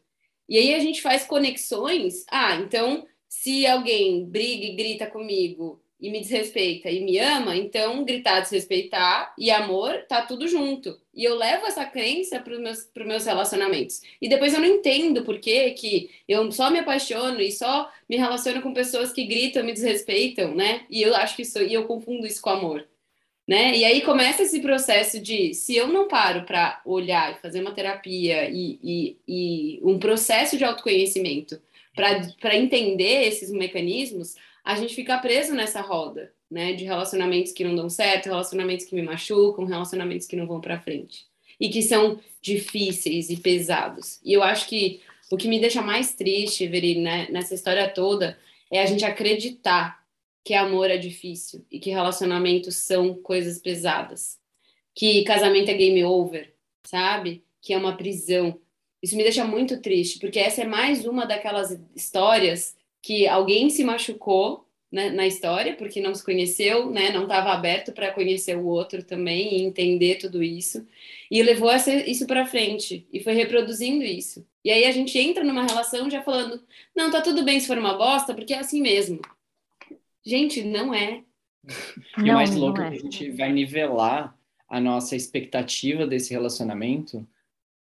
[0.49, 2.25] E aí a gente faz conexões.
[2.31, 8.05] Ah, então, se alguém briga e grita comigo e me desrespeita e me ama, então
[8.05, 10.99] gritar, desrespeitar e amor tá tudo junto.
[11.15, 14.03] E eu levo essa crença para os meus, meus relacionamentos.
[14.21, 18.17] E depois eu não entendo por que, que eu só me apaixono e só me
[18.17, 20.83] relaciono com pessoas que gritam, me desrespeitam, né?
[20.91, 22.87] E eu acho que isso, e eu confundo isso com amor.
[23.49, 23.77] Né?
[23.77, 27.73] E aí começa esse processo de se eu não paro para olhar e fazer uma
[27.73, 31.61] terapia e, e, e um processo de autoconhecimento
[31.95, 34.35] para entender esses mecanismos,
[34.67, 36.73] a gente fica preso nessa roda, né?
[36.73, 40.81] De relacionamentos que não dão certo, relacionamentos que me machucam, relacionamentos que não vão para
[40.81, 41.25] frente
[41.59, 44.19] e que são difíceis e pesados.
[44.25, 45.01] E eu acho que
[45.31, 48.37] o que me deixa mais triste, Veri, né, nessa história toda,
[48.69, 50.05] é a gente acreditar
[50.45, 54.37] que amor é difícil e que relacionamentos são coisas pesadas,
[54.95, 56.53] que casamento é game over,
[56.85, 57.45] sabe?
[57.63, 58.61] Que é uma prisão.
[59.01, 62.76] Isso me deixa muito triste, porque essa é mais uma daquelas histórias
[63.07, 67.93] que alguém se machucou né, na história, porque não se conheceu, né, não estava aberto
[67.93, 70.85] para conhecer o outro também e entender tudo isso,
[71.31, 74.45] e levou essa, isso para frente, e foi reproduzindo isso.
[74.65, 76.61] E aí a gente entra numa relação já falando,
[76.97, 79.21] não, tá tudo bem se for uma bosta, porque é assim mesmo.
[80.25, 81.23] Gente, não é.
[82.19, 84.37] E o mais louco é que a gente vai nivelar
[84.69, 87.25] a nossa expectativa desse relacionamento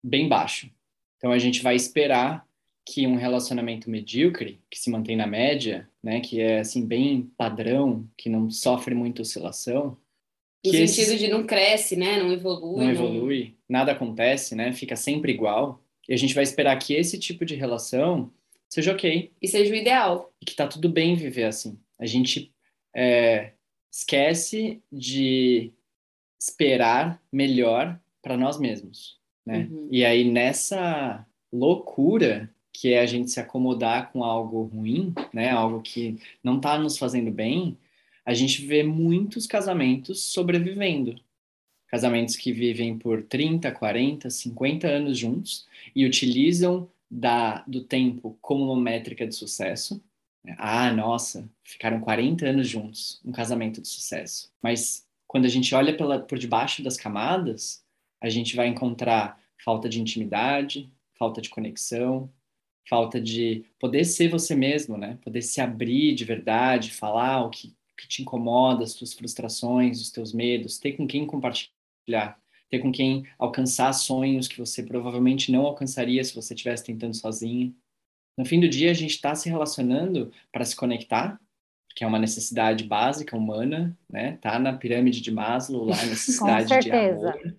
[0.01, 0.71] bem baixo.
[1.17, 2.48] Então a gente vai esperar
[2.91, 8.09] que um relacionamento medíocre, que se mantém na média, né, que é assim bem padrão,
[8.17, 9.99] que não sofre muita oscilação,
[10.65, 11.19] no sentido esse...
[11.19, 13.81] de não cresce, né, não evolui, não evolui, não...
[13.81, 15.85] nada acontece, né, fica sempre igual.
[16.09, 18.33] E a gente vai esperar que esse tipo de relação
[18.71, 21.79] seja ok e seja o ideal e que tá tudo bem viver assim.
[21.99, 22.51] A gente
[22.97, 23.53] é,
[23.93, 25.75] esquece de
[26.41, 29.69] esperar melhor para nós mesmos, né?
[29.71, 29.89] Uhum.
[29.93, 35.83] E aí nessa loucura que é a gente se acomodar com algo ruim, né, algo
[35.83, 37.77] que não está nos fazendo bem,
[38.25, 41.21] a gente vê muitos casamentos sobrevivendo.
[41.89, 48.71] Casamentos que vivem por 30, 40, 50 anos juntos e utilizam da, do tempo como
[48.71, 50.01] uma métrica de sucesso.
[50.57, 54.53] Ah, nossa, ficaram 40 anos juntos, um casamento de sucesso.
[54.63, 57.83] Mas quando a gente olha pela, por debaixo das camadas,
[58.21, 60.89] a gente vai encontrar falta de intimidade,
[61.19, 62.31] falta de conexão,
[62.89, 65.19] falta de poder ser você mesmo, né?
[65.23, 70.11] Poder se abrir de verdade, falar o que, que te incomoda, as tuas frustrações, os
[70.11, 75.67] teus medos, ter com quem compartilhar, ter com quem alcançar sonhos que você provavelmente não
[75.67, 77.75] alcançaria se você estivesse tentando sozinho.
[78.37, 81.39] No fim do dia, a gente está se relacionando para se conectar,
[81.95, 84.39] que é uma necessidade básica humana, né?
[84.41, 87.57] Tá na pirâmide de Maslow, lá a necessidade de amor.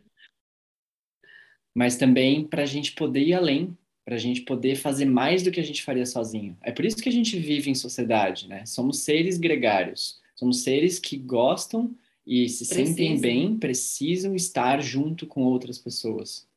[1.75, 3.77] Mas também para a gente poder ir além,
[4.09, 6.57] para a gente poder fazer mais do que a gente faria sozinho.
[6.63, 8.65] É por isso que a gente vive em sociedade, né?
[8.65, 11.95] Somos seres gregários, somos seres que gostam
[12.25, 12.87] e se Precisa.
[12.87, 16.47] sentem bem, precisam estar junto com outras pessoas.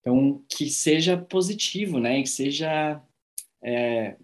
[0.00, 2.22] Então, que seja positivo, né?
[2.22, 3.02] Que seja
[3.62, 4.16] é,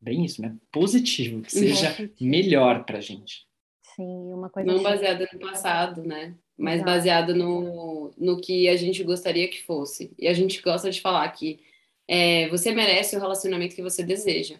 [0.00, 0.54] bem isso, né?
[0.70, 3.48] Positivo, que seja melhor para a gente.
[3.96, 4.72] Sim, uma coisa.
[4.72, 6.36] Não baseado no passado, né?
[6.56, 6.86] Mas Exato.
[6.88, 10.12] baseado no, no que a gente gostaria que fosse.
[10.16, 11.58] E a gente gosta de falar que
[12.08, 14.56] é, você merece o relacionamento que você deseja.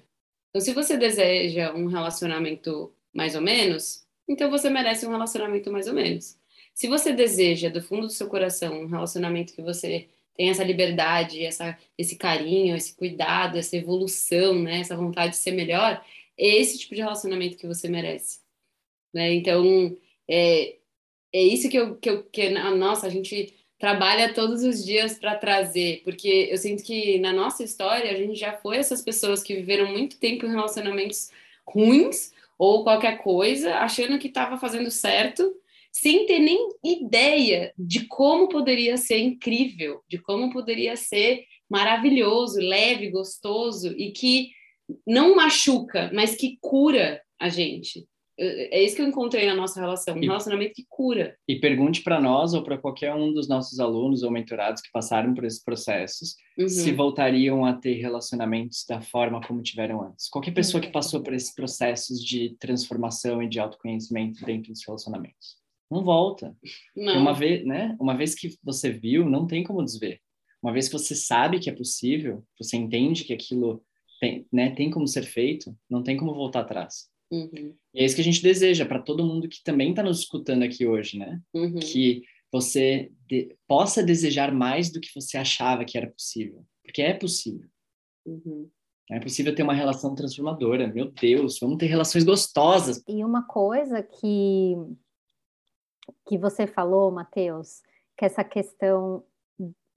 [0.50, 5.87] Então, se você deseja um relacionamento mais ou menos, então você merece um relacionamento mais
[5.87, 6.38] ou menos.
[6.74, 11.44] Se você deseja do fundo do seu coração um relacionamento que você tem essa liberdade,
[11.44, 16.04] essa, esse carinho, esse cuidado, essa evolução, né, essa vontade de ser melhor,
[16.38, 18.40] é esse tipo de relacionamento que você merece.
[19.14, 19.32] Né?
[19.35, 19.96] Então,
[20.28, 20.76] é,
[21.32, 25.34] é isso que eu, que eu que, nossa, a gente trabalha todos os dias para
[25.36, 29.54] trazer, porque eu sinto que na nossa história a gente já foi essas pessoas que
[29.54, 31.30] viveram muito tempo em relacionamentos
[31.66, 35.54] ruins ou qualquer coisa, achando que estava fazendo certo,
[35.92, 43.10] sem ter nem ideia de como poderia ser incrível, de como poderia ser maravilhoso, leve,
[43.10, 44.50] gostoso e que
[45.06, 48.06] não machuca, mas que cura a gente
[48.38, 51.37] é isso que eu encontrei na nossa relação, um relacionamento que cura.
[51.49, 55.33] E pergunte para nós ou para qualquer um dos nossos alunos ou mentorados que passaram
[55.35, 56.69] por esses processos uhum.
[56.69, 60.29] se voltariam a ter relacionamentos da forma como tiveram antes.
[60.29, 65.56] Qualquer pessoa que passou por esses processos de transformação e de autoconhecimento dentro dos relacionamentos.
[65.90, 66.54] Não volta.
[66.94, 67.21] Não.
[67.21, 67.96] Uma vez, né?
[67.98, 70.21] Uma vez que você viu, não tem como desver.
[70.63, 73.83] Uma vez que você sabe que é possível, você entende que aquilo
[74.21, 77.08] tem, né, tem como ser feito, não tem como voltar atrás.
[77.31, 77.74] Uhum.
[77.92, 80.62] E é isso que a gente deseja para todo mundo que também está nos escutando
[80.62, 81.40] aqui hoje, né?
[81.52, 81.81] Uhum.
[81.81, 82.22] Que
[82.52, 86.64] você de, possa desejar mais do que você achava que era possível.
[86.85, 87.68] Porque é possível.
[88.24, 88.70] Uhum.
[89.10, 90.88] É possível ter uma relação transformadora.
[90.88, 93.02] Meu Deus, vamos ter relações gostosas.
[93.08, 94.74] E uma coisa que,
[96.27, 97.83] que você falou, Matheus,
[98.16, 99.22] que essa questão,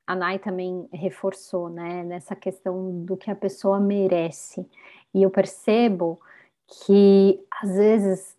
[0.05, 2.03] a Nai também reforçou, né?
[2.03, 4.65] Nessa questão do que a pessoa merece.
[5.13, 6.19] E eu percebo
[6.86, 8.38] que, às vezes,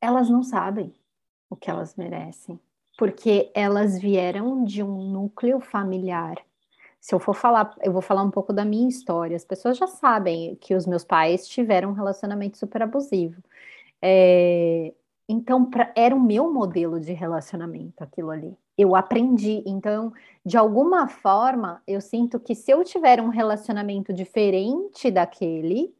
[0.00, 0.94] elas não sabem
[1.50, 2.60] o que elas merecem.
[2.98, 6.42] Porque elas vieram de um núcleo familiar
[7.06, 9.36] se eu for falar, eu vou falar um pouco da minha história.
[9.36, 13.40] As pessoas já sabem que os meus pais tiveram um relacionamento super abusivo.
[14.02, 14.92] É,
[15.28, 18.56] então, pra, era o meu modelo de relacionamento aquilo ali.
[18.76, 19.62] Eu aprendi.
[19.64, 20.12] Então,
[20.44, 25.94] de alguma forma, eu sinto que se eu tiver um relacionamento diferente daquele,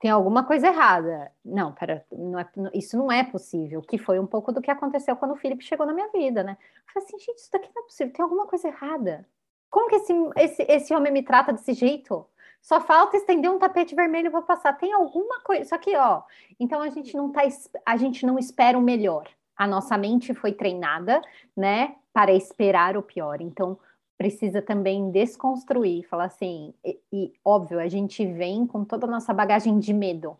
[0.00, 1.30] tem alguma coisa errada.
[1.44, 3.82] Não, pera, não é, isso não é possível.
[3.82, 6.56] Que foi um pouco do que aconteceu quando o Felipe chegou na minha vida, né?
[6.58, 9.28] Eu falei assim, gente, isso daqui não é possível, tem alguma coisa errada.
[9.68, 12.26] Como que esse, esse, esse homem me trata desse jeito?
[12.62, 14.72] Só falta estender um tapete vermelho para passar.
[14.72, 15.64] Tem alguma coisa.
[15.64, 16.22] Só que, ó,
[16.58, 17.42] então a gente não tá,
[17.84, 19.28] a gente não espera o melhor.
[19.54, 21.20] A nossa mente foi treinada,
[21.54, 23.42] né, para esperar o pior.
[23.42, 23.78] Então
[24.20, 29.32] precisa também desconstruir, falar assim, e, e óbvio, a gente vem com toda a nossa
[29.32, 30.36] bagagem de medo,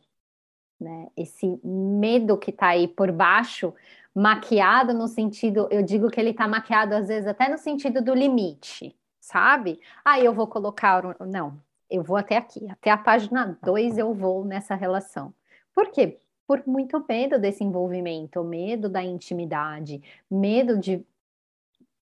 [0.79, 1.09] né?
[1.17, 3.73] Esse medo que tá aí por baixo,
[4.15, 8.13] maquiado no sentido, eu digo que ele tá maquiado às vezes até no sentido do
[8.13, 8.95] limite
[9.31, 9.81] sabe?
[10.05, 11.03] Ah, eu vou colocar.
[11.27, 15.33] Não, eu vou até aqui, até a página 2 eu vou nessa relação.
[15.75, 16.19] Por quê?
[16.47, 21.05] Por muito medo desse envolvimento, medo da intimidade, medo de.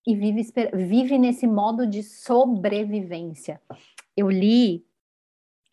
[0.06, 3.60] E vive, vive nesse modo de sobrevivência.
[4.16, 4.84] Eu li,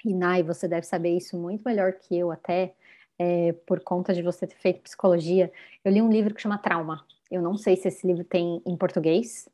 [0.03, 2.75] e Nai, você deve saber isso muito melhor que eu, até
[3.17, 5.51] é, por conta de você ter feito psicologia.
[5.83, 7.05] Eu li um livro que chama Trauma.
[7.31, 9.49] Eu não sei se esse livro tem em português,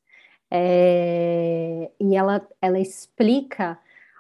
[0.53, 3.80] é, e ela, ela explica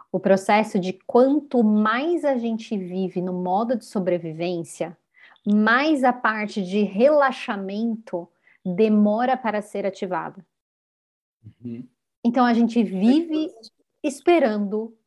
[0.09, 4.97] o processo de quanto mais a gente vive no modo de sobrevivência,
[5.45, 8.27] mais a parte de relaxamento
[8.65, 10.45] demora para ser ativada.
[11.63, 11.87] Uhum.
[12.23, 13.51] Então a gente vive
[14.03, 14.97] esperando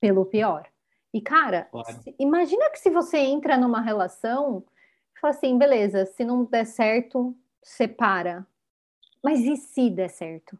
[0.00, 0.68] pelo pior.
[1.12, 2.02] E cara, claro.
[2.02, 4.64] se, imagina que se você entra numa relação,
[5.20, 8.46] fala assim, beleza, se não der certo, separa.
[9.22, 10.58] Mas e se der certo?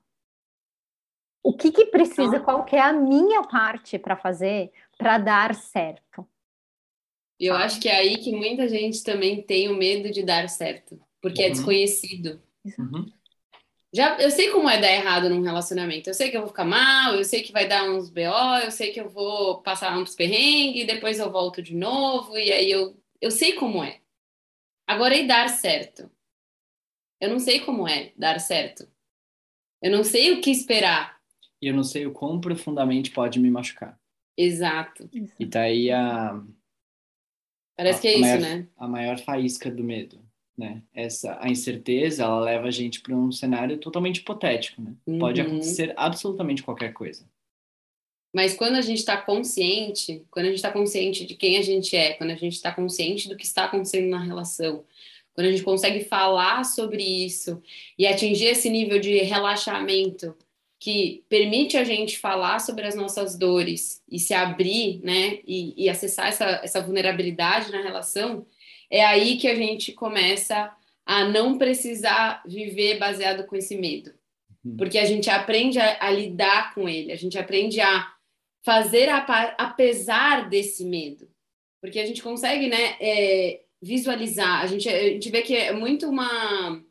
[1.43, 5.55] O que, que precisa, então, qual que é a minha parte para fazer para dar
[5.55, 6.27] certo?
[7.39, 11.01] Eu acho que é aí que muita gente também tem o medo de dar certo,
[11.29, 11.51] porque é uhum.
[11.51, 12.43] é desconhecido.
[12.79, 13.07] Uhum.
[13.95, 16.11] Já, eu sei como é dar errado num relacionamento.
[16.11, 18.71] Eu sei que eu vou ficar mal, eu sei que vai dar uns BO, eu
[18.71, 23.01] sei que eu vou passar uns perrengues, depois eu volto de novo, e aí eu,
[23.21, 24.01] eu sei como é.
[24.87, 26.11] Agora, e dar certo?
[27.21, 28.89] Eu não sei como é dar certo.
[29.83, 31.19] Eu não sei o que esperar
[31.61, 33.99] e eu não sei o quão profundamente pode me machucar.
[34.37, 35.09] Exato.
[35.39, 36.41] E tá aí a.
[37.77, 38.69] Parece a, que é isso, maior, né?
[38.77, 40.25] A maior faísca do medo,
[40.59, 40.83] né?
[40.93, 44.93] Essa, a incerteza, ela leva a gente para um cenário totalmente hipotético, né?
[45.07, 45.19] Uhum.
[45.21, 47.25] Pode acontecer absolutamente qualquer coisa.
[48.35, 51.97] Mas quando a gente está consciente, quando a gente está consciente de quem a gente
[51.97, 54.85] é, quando a gente está consciente do que está acontecendo na relação,
[55.33, 57.63] quando a gente consegue falar sobre isso
[57.97, 60.37] e atingir esse nível de relaxamento
[60.81, 65.89] que permite a gente falar sobre as nossas dores e se abrir, né, e, e,
[65.89, 68.47] acessar essa, essa vulnerabilidade na relação,
[68.91, 70.73] é aí que a gente começa
[71.05, 74.13] a não precisar viver baseado com esse medo.
[74.65, 74.77] Uhum.
[74.77, 78.13] Porque a gente aprende a, a lidar com ele, a gente aprende a
[78.65, 79.19] fazer a,
[79.59, 81.29] apesar desse medo.
[81.81, 86.09] Porque a gente consegue, né, é, visualizar, a gente, a gente vê que é muito
[86.09, 86.83] uma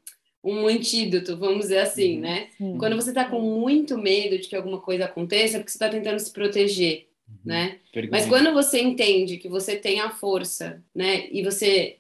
[0.43, 2.21] um antídoto, vamos dizer assim, uhum.
[2.21, 2.49] né?
[2.57, 2.77] Sim.
[2.77, 5.89] Quando você está com muito medo de que alguma coisa aconteça, é porque você está
[5.89, 7.38] tentando se proteger, uhum.
[7.45, 7.80] né?
[8.11, 11.28] Mas quando você entende que você tem a força, né?
[11.32, 11.97] E você,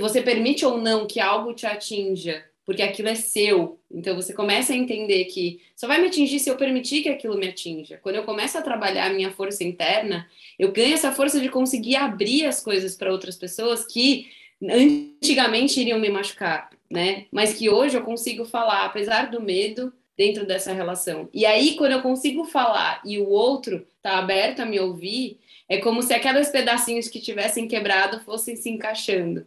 [0.00, 3.80] você permite ou não que algo te atinja, porque aquilo é seu.
[3.90, 7.38] Então você começa a entender que só vai me atingir se eu permitir que aquilo
[7.38, 7.98] me atinja.
[8.02, 10.28] Quando eu começo a trabalhar a minha força interna,
[10.58, 14.28] eu ganho essa força de conseguir abrir as coisas para outras pessoas que
[14.62, 17.26] antigamente iriam me machucar, né?
[17.30, 21.28] Mas que hoje eu consigo falar, apesar do medo, dentro dessa relação.
[21.32, 25.38] E aí, quando eu consigo falar e o outro tá aberto a me ouvir,
[25.68, 29.46] é como se aqueles pedacinhos que tivessem quebrado fossem se encaixando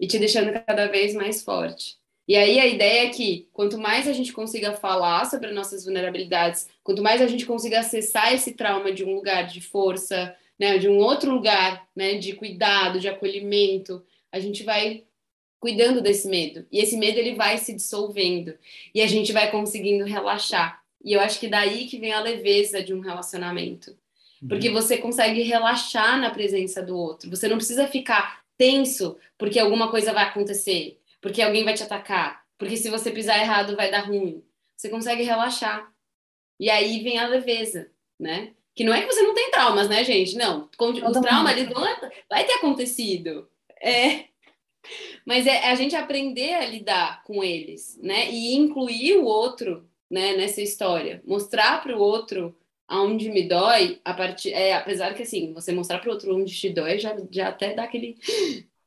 [0.00, 1.98] e te deixando cada vez mais forte.
[2.26, 6.66] E aí a ideia é que quanto mais a gente consiga falar sobre nossas vulnerabilidades,
[6.82, 10.88] quanto mais a gente consiga acessar esse trauma de um lugar de força, né, de
[10.88, 14.02] um outro lugar, né, de cuidado, de acolhimento,
[14.32, 15.04] a gente vai
[15.58, 16.66] cuidando desse medo.
[16.70, 18.54] E esse medo ele vai se dissolvendo
[18.94, 20.82] e a gente vai conseguindo relaxar.
[21.04, 23.96] E eu acho que daí que vem a leveza de um relacionamento.
[24.42, 24.48] Uhum.
[24.48, 27.30] Porque você consegue relaxar na presença do outro.
[27.30, 32.44] Você não precisa ficar tenso porque alguma coisa vai acontecer, porque alguém vai te atacar,
[32.58, 34.42] porque se você pisar errado vai dar ruim.
[34.76, 35.90] Você consegue relaxar.
[36.58, 38.52] E aí vem a leveza, né?
[38.74, 40.36] Que não é que você não tem traumas, né, gente?
[40.36, 41.82] Não, os traumas eles vão,
[42.28, 43.48] vai ter acontecido.
[43.80, 44.24] É.
[45.24, 48.30] Mas é a gente aprender a lidar com eles, né?
[48.30, 52.56] E incluir o outro, né, nessa história, mostrar para o outro
[52.88, 56.54] aonde me dói, a partir, é, apesar que assim, você mostrar para o outro onde
[56.54, 58.16] te dói, já, já até dá aquele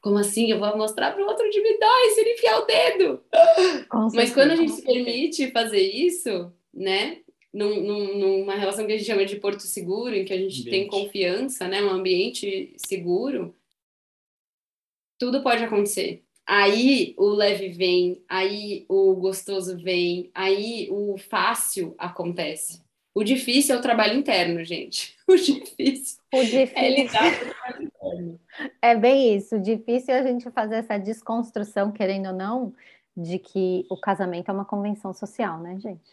[0.02, 0.50] como assim?
[0.50, 3.24] Eu vou mostrar para o outro onde me dói se ele enfiar o dedo.
[4.14, 7.18] Mas quando a gente se permite fazer isso, né?
[7.52, 10.62] Num, num, numa relação que a gente chama de porto seguro, em que a gente
[10.62, 10.70] ambiente.
[10.70, 11.84] tem confiança, né?
[11.84, 13.56] Um ambiente seguro,
[15.20, 16.24] tudo pode acontecer.
[16.48, 22.82] Aí o leve vem, aí o gostoso vem, aí o fácil acontece.
[23.14, 25.18] O difícil é o trabalho interno, gente.
[25.30, 26.74] O difícil, o difícil.
[26.76, 28.40] é lidar com o trabalho interno.
[28.82, 29.58] É bem isso.
[29.58, 32.74] O difícil é a gente fazer essa desconstrução, querendo ou não,
[33.16, 36.12] de que o casamento é uma convenção social, né, gente?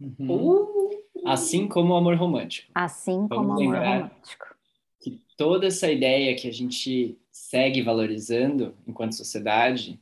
[0.00, 0.32] Uhum.
[0.32, 0.90] Uh!
[1.24, 2.72] Assim como o amor romântico.
[2.74, 4.53] Assim Vamos como o amor romântico.
[5.36, 10.00] Toda essa ideia que a gente segue valorizando enquanto sociedade,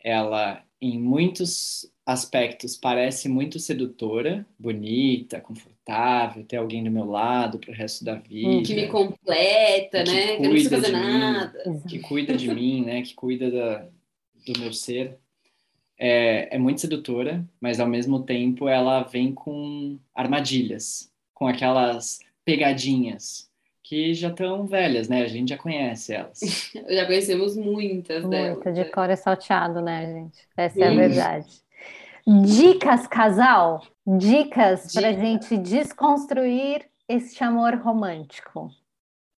[0.00, 7.70] ela em muitos aspectos parece muito sedutora, bonita, confortável, ter alguém do meu lado para
[7.70, 8.62] o resto da vida.
[8.62, 10.36] Que me completa, que né?
[10.36, 11.62] Que não precisa fazer nada.
[11.66, 13.02] Mim, que cuida de mim, né?
[13.02, 13.88] Que cuida da,
[14.46, 15.18] do meu ser.
[15.98, 23.47] É, é muito sedutora, mas ao mesmo tempo ela vem com armadilhas, com aquelas pegadinhas
[23.88, 25.22] que já estão velhas, né?
[25.22, 26.38] A gente já conhece elas.
[26.90, 28.74] já conhecemos muitas Muito, delas.
[28.74, 30.38] de cor é salteado, né, gente?
[30.54, 31.48] Essa é a verdade.
[32.44, 33.82] Dicas, casal?
[34.06, 38.70] Dicas para a gente desconstruir este amor romântico.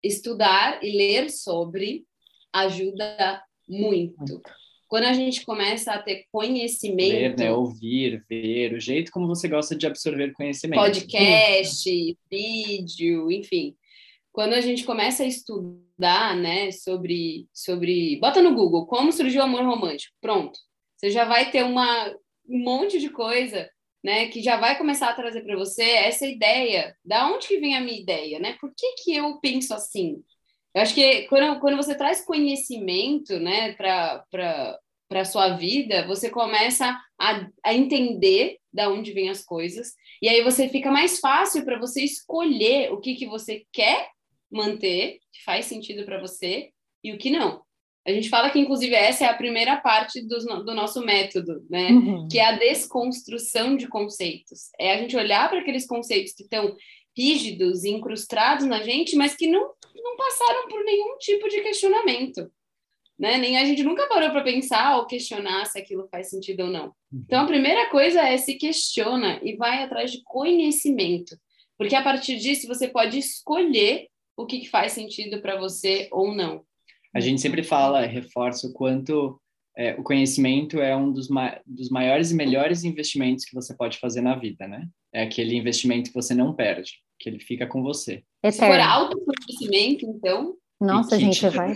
[0.03, 2.05] Estudar e ler sobre
[2.53, 4.19] ajuda muito.
[4.19, 4.43] muito.
[4.89, 7.13] Quando a gente começa a ter conhecimento.
[7.13, 7.53] Ler, né?
[7.53, 10.81] Ouvir, ver, o jeito como você gosta de absorver conhecimento.
[10.81, 13.77] Podcast, vídeo, enfim.
[14.33, 18.19] Quando a gente começa a estudar, né, sobre, sobre.
[18.21, 20.15] Bota no Google como surgiu o amor romântico.
[20.21, 20.59] Pronto.
[20.97, 22.15] Você já vai ter uma
[22.49, 23.71] um monte de coisa,
[24.03, 26.97] né, que já vai começar a trazer para você essa ideia.
[27.05, 28.57] Da onde que vem a minha ideia, né?
[28.61, 30.23] Por que que eu penso assim?
[30.75, 34.25] Eu acho que quando, quando você traz conhecimento, né, para
[35.11, 40.45] para sua vida, você começa a, a entender da onde vêm as coisas e aí
[40.45, 44.09] você fica mais fácil para você escolher o que que você quer
[44.51, 46.71] manter, que faz sentido para você
[47.03, 47.63] e o que não.
[48.07, 51.91] A gente fala que, inclusive, essa é a primeira parte do, do nosso método, né?
[51.91, 52.29] Uhum.
[52.29, 54.71] Que é a desconstrução de conceitos.
[54.79, 56.75] É a gente olhar para aqueles conceitos que estão
[57.17, 62.51] rígidos e incrustados na gente, mas que não, não passaram por nenhum tipo de questionamento.
[63.19, 63.37] Né?
[63.37, 66.87] Nem a gente nunca parou para pensar ou questionar se aquilo faz sentido ou não.
[67.13, 67.23] Uhum.
[67.27, 71.37] Então, a primeira coisa é se questiona e vai atrás de conhecimento.
[71.77, 76.65] Porque a partir disso você pode escolher o que faz sentido para você ou não.
[77.15, 79.41] A gente sempre fala, reforça o quanto
[79.77, 83.99] é, o conhecimento é um dos, ma dos maiores e melhores investimentos que você pode
[83.99, 84.87] fazer na vida, né?
[85.13, 88.23] É aquele investimento que você não perde, que ele fica com você.
[88.45, 90.55] Se for autoconhecimento, então.
[90.81, 91.75] Nossa, gente, vai.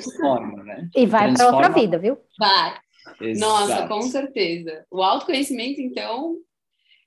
[0.65, 0.89] Né?
[0.95, 2.17] E vai para outra vida, viu?
[2.39, 2.79] Vai.
[3.21, 3.51] Exato.
[3.51, 4.85] Nossa, com certeza.
[4.91, 6.37] O autoconhecimento, então,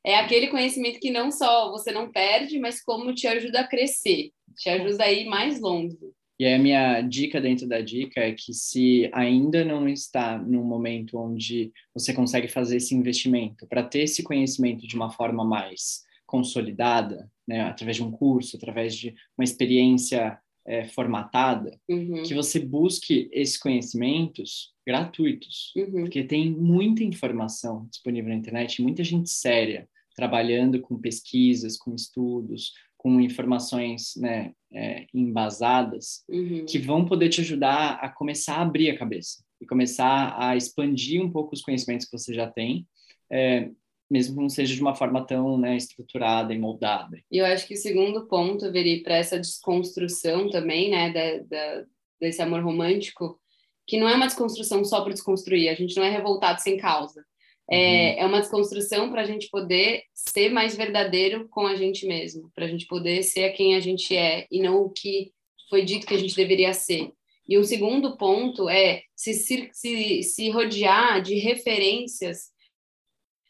[0.06, 4.32] é aquele conhecimento que não só você não perde, mas como te ajuda a crescer,
[4.58, 5.98] te ajuda a ir mais longe.
[6.40, 11.18] E a minha dica dentro da dica é que se ainda não está num momento
[11.18, 17.32] onde você consegue fazer esse investimento para ter esse conhecimento de uma forma mais consolidada,
[17.48, 20.38] né, através de um curso, através de uma experiência
[20.68, 22.22] é, formatada, uhum.
[22.24, 26.02] que você busque esses conhecimentos gratuitos, uhum.
[26.02, 32.74] porque tem muita informação disponível na internet, muita gente séria trabalhando com pesquisas, com estudos,
[33.08, 36.66] com informações né, é, embasadas uhum.
[36.68, 41.24] que vão poder te ajudar a começar a abrir a cabeça e começar a expandir
[41.24, 42.86] um pouco os conhecimentos que você já tem,
[43.32, 43.70] é,
[44.12, 47.18] mesmo que não seja de uma forma tão né, estruturada e moldada.
[47.32, 51.86] E eu acho que o segundo ponto, Veri, para essa desconstrução também, né, da, da,
[52.20, 53.40] desse amor romântico,
[53.88, 57.24] que não é uma desconstrução só para desconstruir, a gente não é revoltado sem causa.
[57.70, 58.20] É, uhum.
[58.20, 62.66] é uma desconstrução para a gente poder ser mais verdadeiro com a gente mesmo, para
[62.66, 65.32] a gente poder ser quem a gente é e não o que
[65.70, 67.12] foi dito que a gente deveria ser.
[67.48, 72.52] E o segundo ponto é se, se, se rodear de referências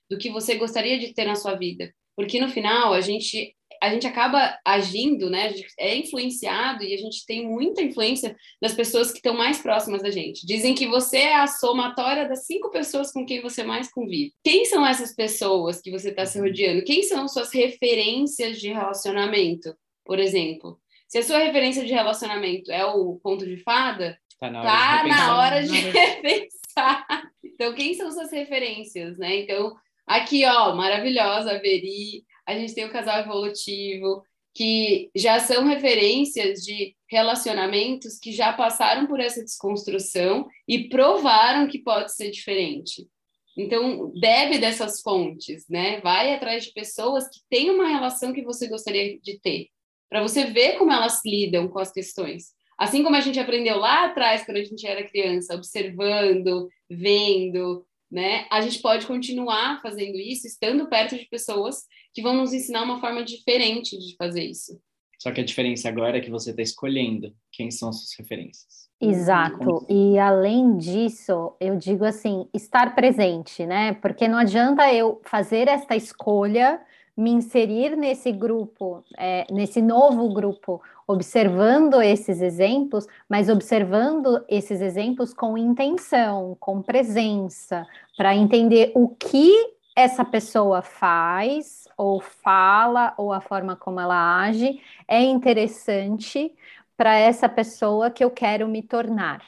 [0.09, 1.93] do que você gostaria de ter na sua vida.
[2.15, 5.53] Porque no final a gente a gente acaba agindo, né?
[5.79, 10.11] é influenciado e a gente tem muita influência das pessoas que estão mais próximas da
[10.11, 10.45] gente.
[10.45, 14.33] Dizem que você é a somatória das cinco pessoas com quem você mais convive.
[14.43, 16.83] Quem são essas pessoas que você está se rodeando?
[16.83, 19.75] Quem são suas referências de relacionamento,
[20.05, 20.79] por exemplo?
[21.07, 25.03] Se a sua referência de relacionamento é o ponto de fada, tá na hora, tá
[25.03, 27.31] de, na hora de repensar.
[27.43, 29.37] Então, quem são suas referências, né?
[29.37, 29.75] Então,
[30.05, 34.23] aqui, ó, maravilhosa, Veri, a gente tem o casal evolutivo,
[34.55, 41.77] que já são referências de relacionamentos que já passaram por essa desconstrução e provaram que
[41.77, 43.07] pode ser diferente.
[43.55, 45.99] Então, bebe dessas fontes, né?
[46.01, 49.67] Vai atrás de pessoas que têm uma relação que você gostaria de ter,
[50.09, 52.55] para você ver como elas lidam com as questões.
[52.77, 58.47] Assim como a gente aprendeu lá atrás, quando a gente era criança, observando, vendo, né?
[58.49, 61.83] A gente pode continuar fazendo isso, estando perto de pessoas
[62.17, 64.81] que vão nos ensinar uma forma diferente de fazer isso.
[65.19, 68.89] Só que a diferença agora é que você está escolhendo quem são suas referências.
[68.99, 69.85] Exato.
[69.87, 73.93] E além disso, eu digo assim, estar presente, né?
[73.93, 76.81] Porque não adianta eu fazer esta escolha,
[77.15, 85.35] me inserir nesse grupo, é, nesse novo grupo, observando esses exemplos, mas observando esses exemplos
[85.35, 87.85] com intenção, com presença,
[88.17, 94.81] para entender o que essa pessoa faz, ou fala, ou a forma como ela age,
[95.07, 96.55] é interessante
[96.95, 99.43] para essa pessoa que eu quero me tornar.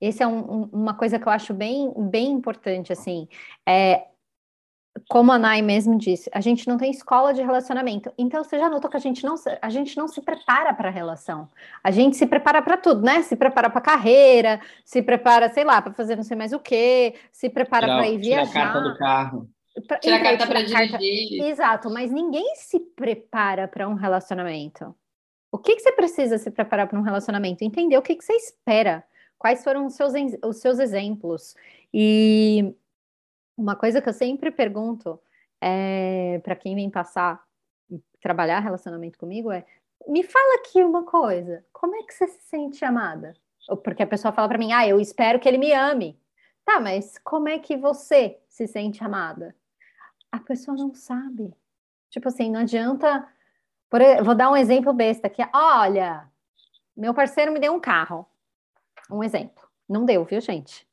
[0.00, 3.28] Essa é um, um, uma coisa que eu acho bem, bem importante, assim.
[3.66, 4.06] É,
[5.08, 8.12] como a Nai mesmo disse, a gente não tem escola de relacionamento.
[8.16, 10.92] Então você já notou que a gente não, a gente não se prepara para a
[10.92, 11.48] relação.
[11.82, 13.22] A gente se prepara para tudo, né?
[13.22, 17.14] Se prepara para carreira, se prepara, sei lá, para fazer não sei mais o quê,
[17.30, 18.60] se prepara para ir viajar.
[18.60, 19.55] A carta do carro.
[19.86, 21.44] Pra, tira a carta para dirigir.
[21.44, 24.94] Exato, mas ninguém se prepara para um relacionamento.
[25.52, 27.62] O que, que você precisa se preparar para um relacionamento?
[27.62, 29.04] Entender o que, que você espera.
[29.38, 30.12] Quais foram os seus,
[30.44, 31.54] os seus exemplos.
[31.92, 32.74] E
[33.56, 35.20] uma coisa que eu sempre pergunto
[35.60, 37.44] é, para quem vem passar
[38.20, 39.64] trabalhar relacionamento comigo é:
[40.06, 43.34] me fala aqui uma coisa, como é que você se sente amada?
[43.82, 46.18] Porque a pessoa fala para mim: ah, eu espero que ele me ame.
[46.64, 49.54] Tá, mas como é que você se sente amada?
[50.36, 51.54] A pessoa não sabe.
[52.10, 53.26] Tipo assim, não adianta.
[53.88, 55.42] Por, vou dar um exemplo besta aqui.
[55.52, 56.30] Olha,
[56.94, 58.26] meu parceiro me deu um carro.
[59.10, 59.66] Um exemplo.
[59.88, 60.86] Não deu, viu, gente?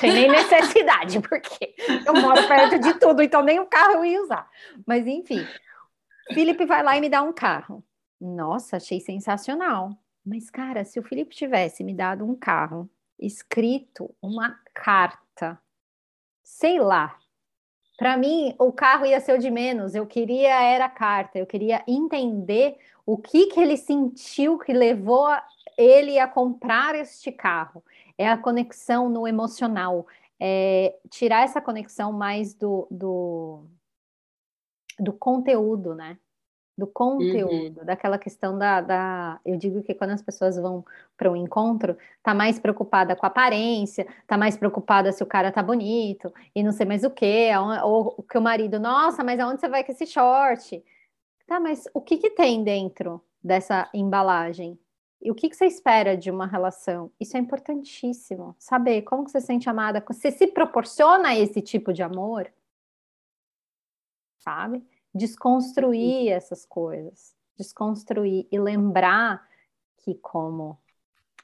[0.00, 4.22] Tem nem necessidade, porque eu moro perto de tudo, então nem o carro eu ia
[4.22, 4.50] usar.
[4.86, 5.46] Mas enfim,
[6.34, 7.82] Felipe vai lá e me dá um carro.
[8.20, 9.96] Nossa, achei sensacional.
[10.24, 15.58] Mas, cara, se o Felipe tivesse me dado um carro, escrito uma carta,
[16.42, 17.18] sei lá,
[17.98, 19.94] para mim o carro ia ser o de menos.
[19.94, 25.28] Eu queria era a carta, eu queria entender o que que ele sentiu que levou
[25.76, 27.84] ele a comprar este carro
[28.16, 30.06] é a conexão no emocional,
[30.40, 33.64] é tirar essa conexão mais do, do,
[34.98, 36.18] do conteúdo, né?
[36.78, 37.84] Do conteúdo, uhum.
[37.84, 39.40] daquela questão da, da.
[39.44, 40.84] Eu digo que quando as pessoas vão
[41.16, 45.50] para um encontro, tá mais preocupada com a aparência, tá mais preocupada se o cara
[45.50, 47.50] tá bonito e não sei mais o quê,
[47.82, 50.80] ou que o marido, nossa, mas aonde você vai com esse short?
[51.48, 54.78] Tá, mas o que, que tem dentro dessa embalagem?
[55.20, 57.10] E o que, que você espera de uma relação?
[57.18, 58.54] Isso é importantíssimo.
[58.58, 60.04] Saber como que você se sente amada.
[60.06, 62.52] Você se proporciona esse tipo de amor?
[64.38, 64.86] Sabe?
[65.18, 67.34] Desconstruir essas coisas.
[67.56, 69.46] Desconstruir e lembrar
[69.98, 70.78] que, como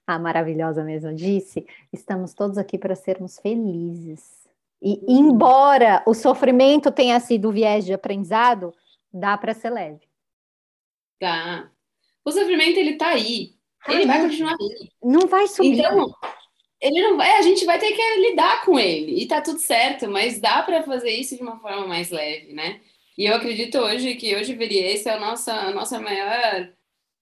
[0.07, 4.49] a maravilhosa mesma disse, estamos todos aqui para sermos felizes.
[4.81, 8.75] E embora o sofrimento tenha sido viés de aprendizado,
[9.13, 10.07] dá para ser leve.
[11.19, 11.71] Tá.
[12.25, 13.55] O sofrimento ele tá aí.
[13.89, 14.91] Ele vai continuar aí.
[15.03, 15.79] Não vai subir.
[15.79, 16.15] Então,
[16.81, 19.23] ele não vai, a gente vai ter que lidar com ele.
[19.23, 22.81] E tá tudo certo, mas dá para fazer isso de uma forma mais leve, né?
[23.17, 26.69] E eu acredito hoje que hoje veria esse é a nossa, a nossa maior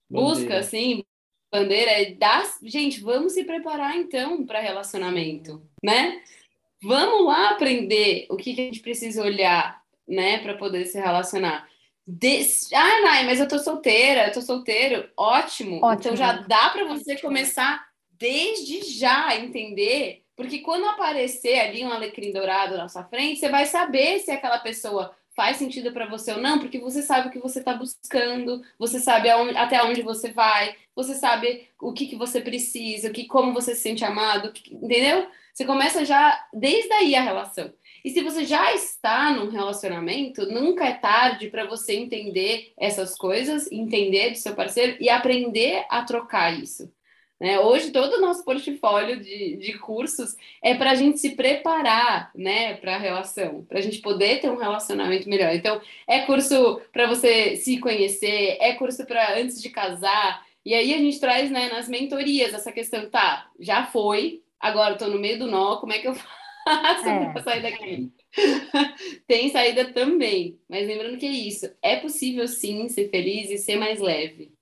[0.09, 0.59] busca, bandeira.
[0.61, 1.05] assim,
[1.53, 6.23] bandeira é dar, gente, vamos se preparar então para relacionamento, né?
[6.83, 11.69] Vamos lá aprender o que, que a gente precisa olhar, né, para poder se relacionar.
[12.75, 15.09] Ah, Nai, mas eu tô solteira, eu tô solteiro.
[15.17, 15.77] Ótimo.
[15.77, 15.93] Ótimo.
[15.93, 22.33] Então já dá para você começar desde já entender, porque quando aparecer ali um alecrim
[22.33, 26.41] dourado na sua frente, você vai saber se aquela pessoa faz sentido para você ou
[26.41, 30.33] não, porque você sabe o que você está buscando, você sabe aonde, até onde você
[30.33, 34.75] vai, você sabe o que, que você precisa, que, como você se sente amado, que,
[34.75, 35.27] entendeu?
[35.53, 37.73] Você começa já desde aí a relação.
[38.05, 43.71] E se você já está num relacionamento, nunca é tarde para você entender essas coisas,
[43.71, 46.91] entender do seu parceiro e aprender a trocar isso.
[47.43, 47.59] Né?
[47.59, 52.75] Hoje, todo o nosso portfólio de, de cursos é para a gente se preparar né,
[52.75, 55.53] para a relação, para a gente poder ter um relacionamento melhor.
[55.53, 60.47] Então, é curso para você se conhecer, é curso para antes de casar.
[60.65, 65.09] E aí a gente traz né, nas mentorias essa questão, tá, já foi, agora estou
[65.09, 66.15] no meio do nó, como é que eu
[66.65, 67.33] faço é.
[67.33, 68.13] para sair daqui?
[69.27, 73.75] Tem saída também, mas lembrando que é isso, é possível sim ser feliz e ser
[73.75, 74.53] mais leve.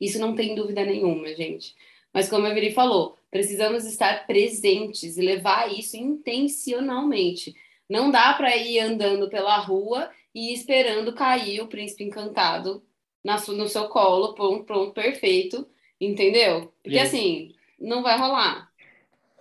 [0.00, 1.74] Isso não tem dúvida nenhuma, gente.
[2.16, 7.54] Mas como a Viri falou, precisamos estar presentes e levar isso intencionalmente.
[7.90, 12.82] Não dá para ir andando pela rua e esperando cair o príncipe encantado
[13.22, 15.68] na, no seu colo, pronto, pronto, perfeito,
[16.00, 16.72] entendeu?
[16.82, 18.66] Porque assim, não vai rolar.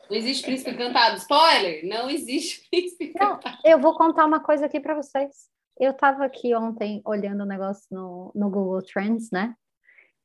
[0.10, 1.16] Não existe príncipe encantado.
[1.16, 1.88] Spoiler!
[1.88, 3.58] Não existe príncipe encantado.
[3.64, 5.50] Não, eu vou contar uma coisa aqui para vocês.
[5.80, 9.56] Eu estava aqui ontem olhando o negócio no, no Google Trends, né?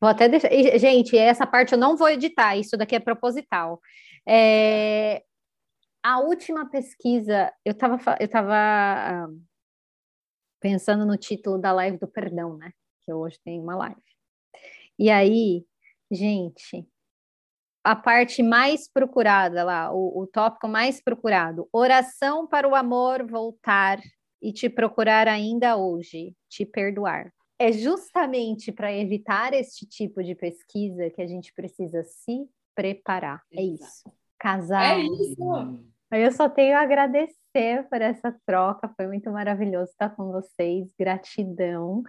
[0.01, 0.51] Vou até deixar.
[0.78, 3.80] Gente, essa parte eu não vou editar, isso daqui é proposital.
[4.26, 5.22] É...
[6.03, 9.28] A última pesquisa, eu estava eu tava, ah,
[10.61, 12.72] pensando no título da live do perdão, né?
[13.05, 14.01] Que hoje tem uma live.
[14.98, 15.66] E aí,
[16.11, 16.86] gente,
[17.84, 24.01] a parte mais procurada lá, o, o tópico mais procurado: oração para o amor voltar
[24.42, 27.30] e te procurar ainda hoje, te perdoar
[27.61, 33.43] é justamente para evitar este tipo de pesquisa que a gente precisa se preparar.
[33.53, 34.11] É isso.
[34.39, 34.81] Casal.
[34.81, 35.37] É isso.
[36.11, 40.89] Eu só tenho a agradecer por essa troca, foi muito maravilhoso estar com vocês.
[40.99, 42.03] Gratidão.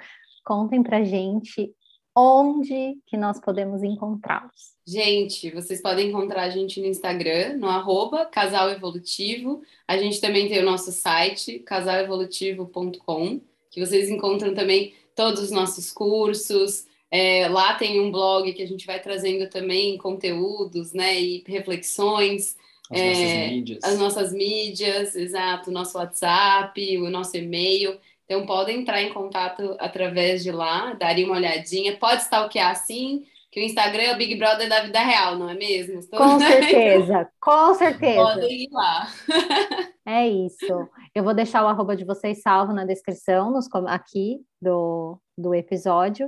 [0.45, 1.75] Contem pra gente
[2.15, 4.77] onde que nós podemos encontrá-los.
[4.87, 9.61] Gente, vocês podem encontrar a gente no Instagram, no arroba Casal Evolutivo.
[9.85, 15.91] A gente também tem o nosso site, casalevolutivo.com, que vocês encontram também todos os nossos
[15.91, 16.85] cursos.
[17.09, 22.55] É, lá tem um blog que a gente vai trazendo também conteúdos, né, e reflexões.
[22.89, 23.83] As é, nossas mídias.
[23.83, 27.97] As nossas mídias, exato, o nosso WhatsApp, o nosso e-mail.
[28.25, 31.97] Então, podem entrar em contato através de lá, darem uma olhadinha.
[31.97, 35.53] Pode stalkear sim, que o Instagram é o Big Brother da vida real, não é
[35.53, 35.99] mesmo?
[35.99, 36.17] Estou...
[36.17, 38.23] Com certeza, com certeza.
[38.23, 39.07] Podem ir lá.
[40.03, 40.89] É isso.
[41.13, 46.27] Eu vou deixar o arroba de vocês salvo na descrição nos, aqui do, do episódio.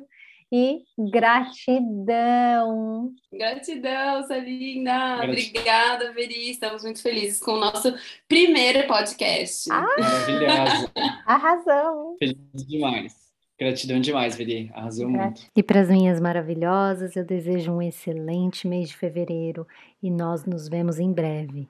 [0.51, 3.11] E gratidão.
[3.33, 5.23] Gratidão, Salinda.
[5.23, 6.51] Obrigada, Veri.
[6.51, 7.91] Estamos muito felizes com o nosso
[8.27, 9.67] primeiro podcast.
[9.71, 10.91] Ah, Maravilhoso.
[11.25, 12.15] Arrasou.
[12.19, 13.22] Feliz demais.
[13.59, 14.69] Gratidão demais, Veri.
[14.73, 15.41] Arrasou muito.
[15.55, 19.67] E para as minhas maravilhosas, eu desejo um excelente mês de fevereiro
[20.01, 21.61] e nós nos vemos em breve.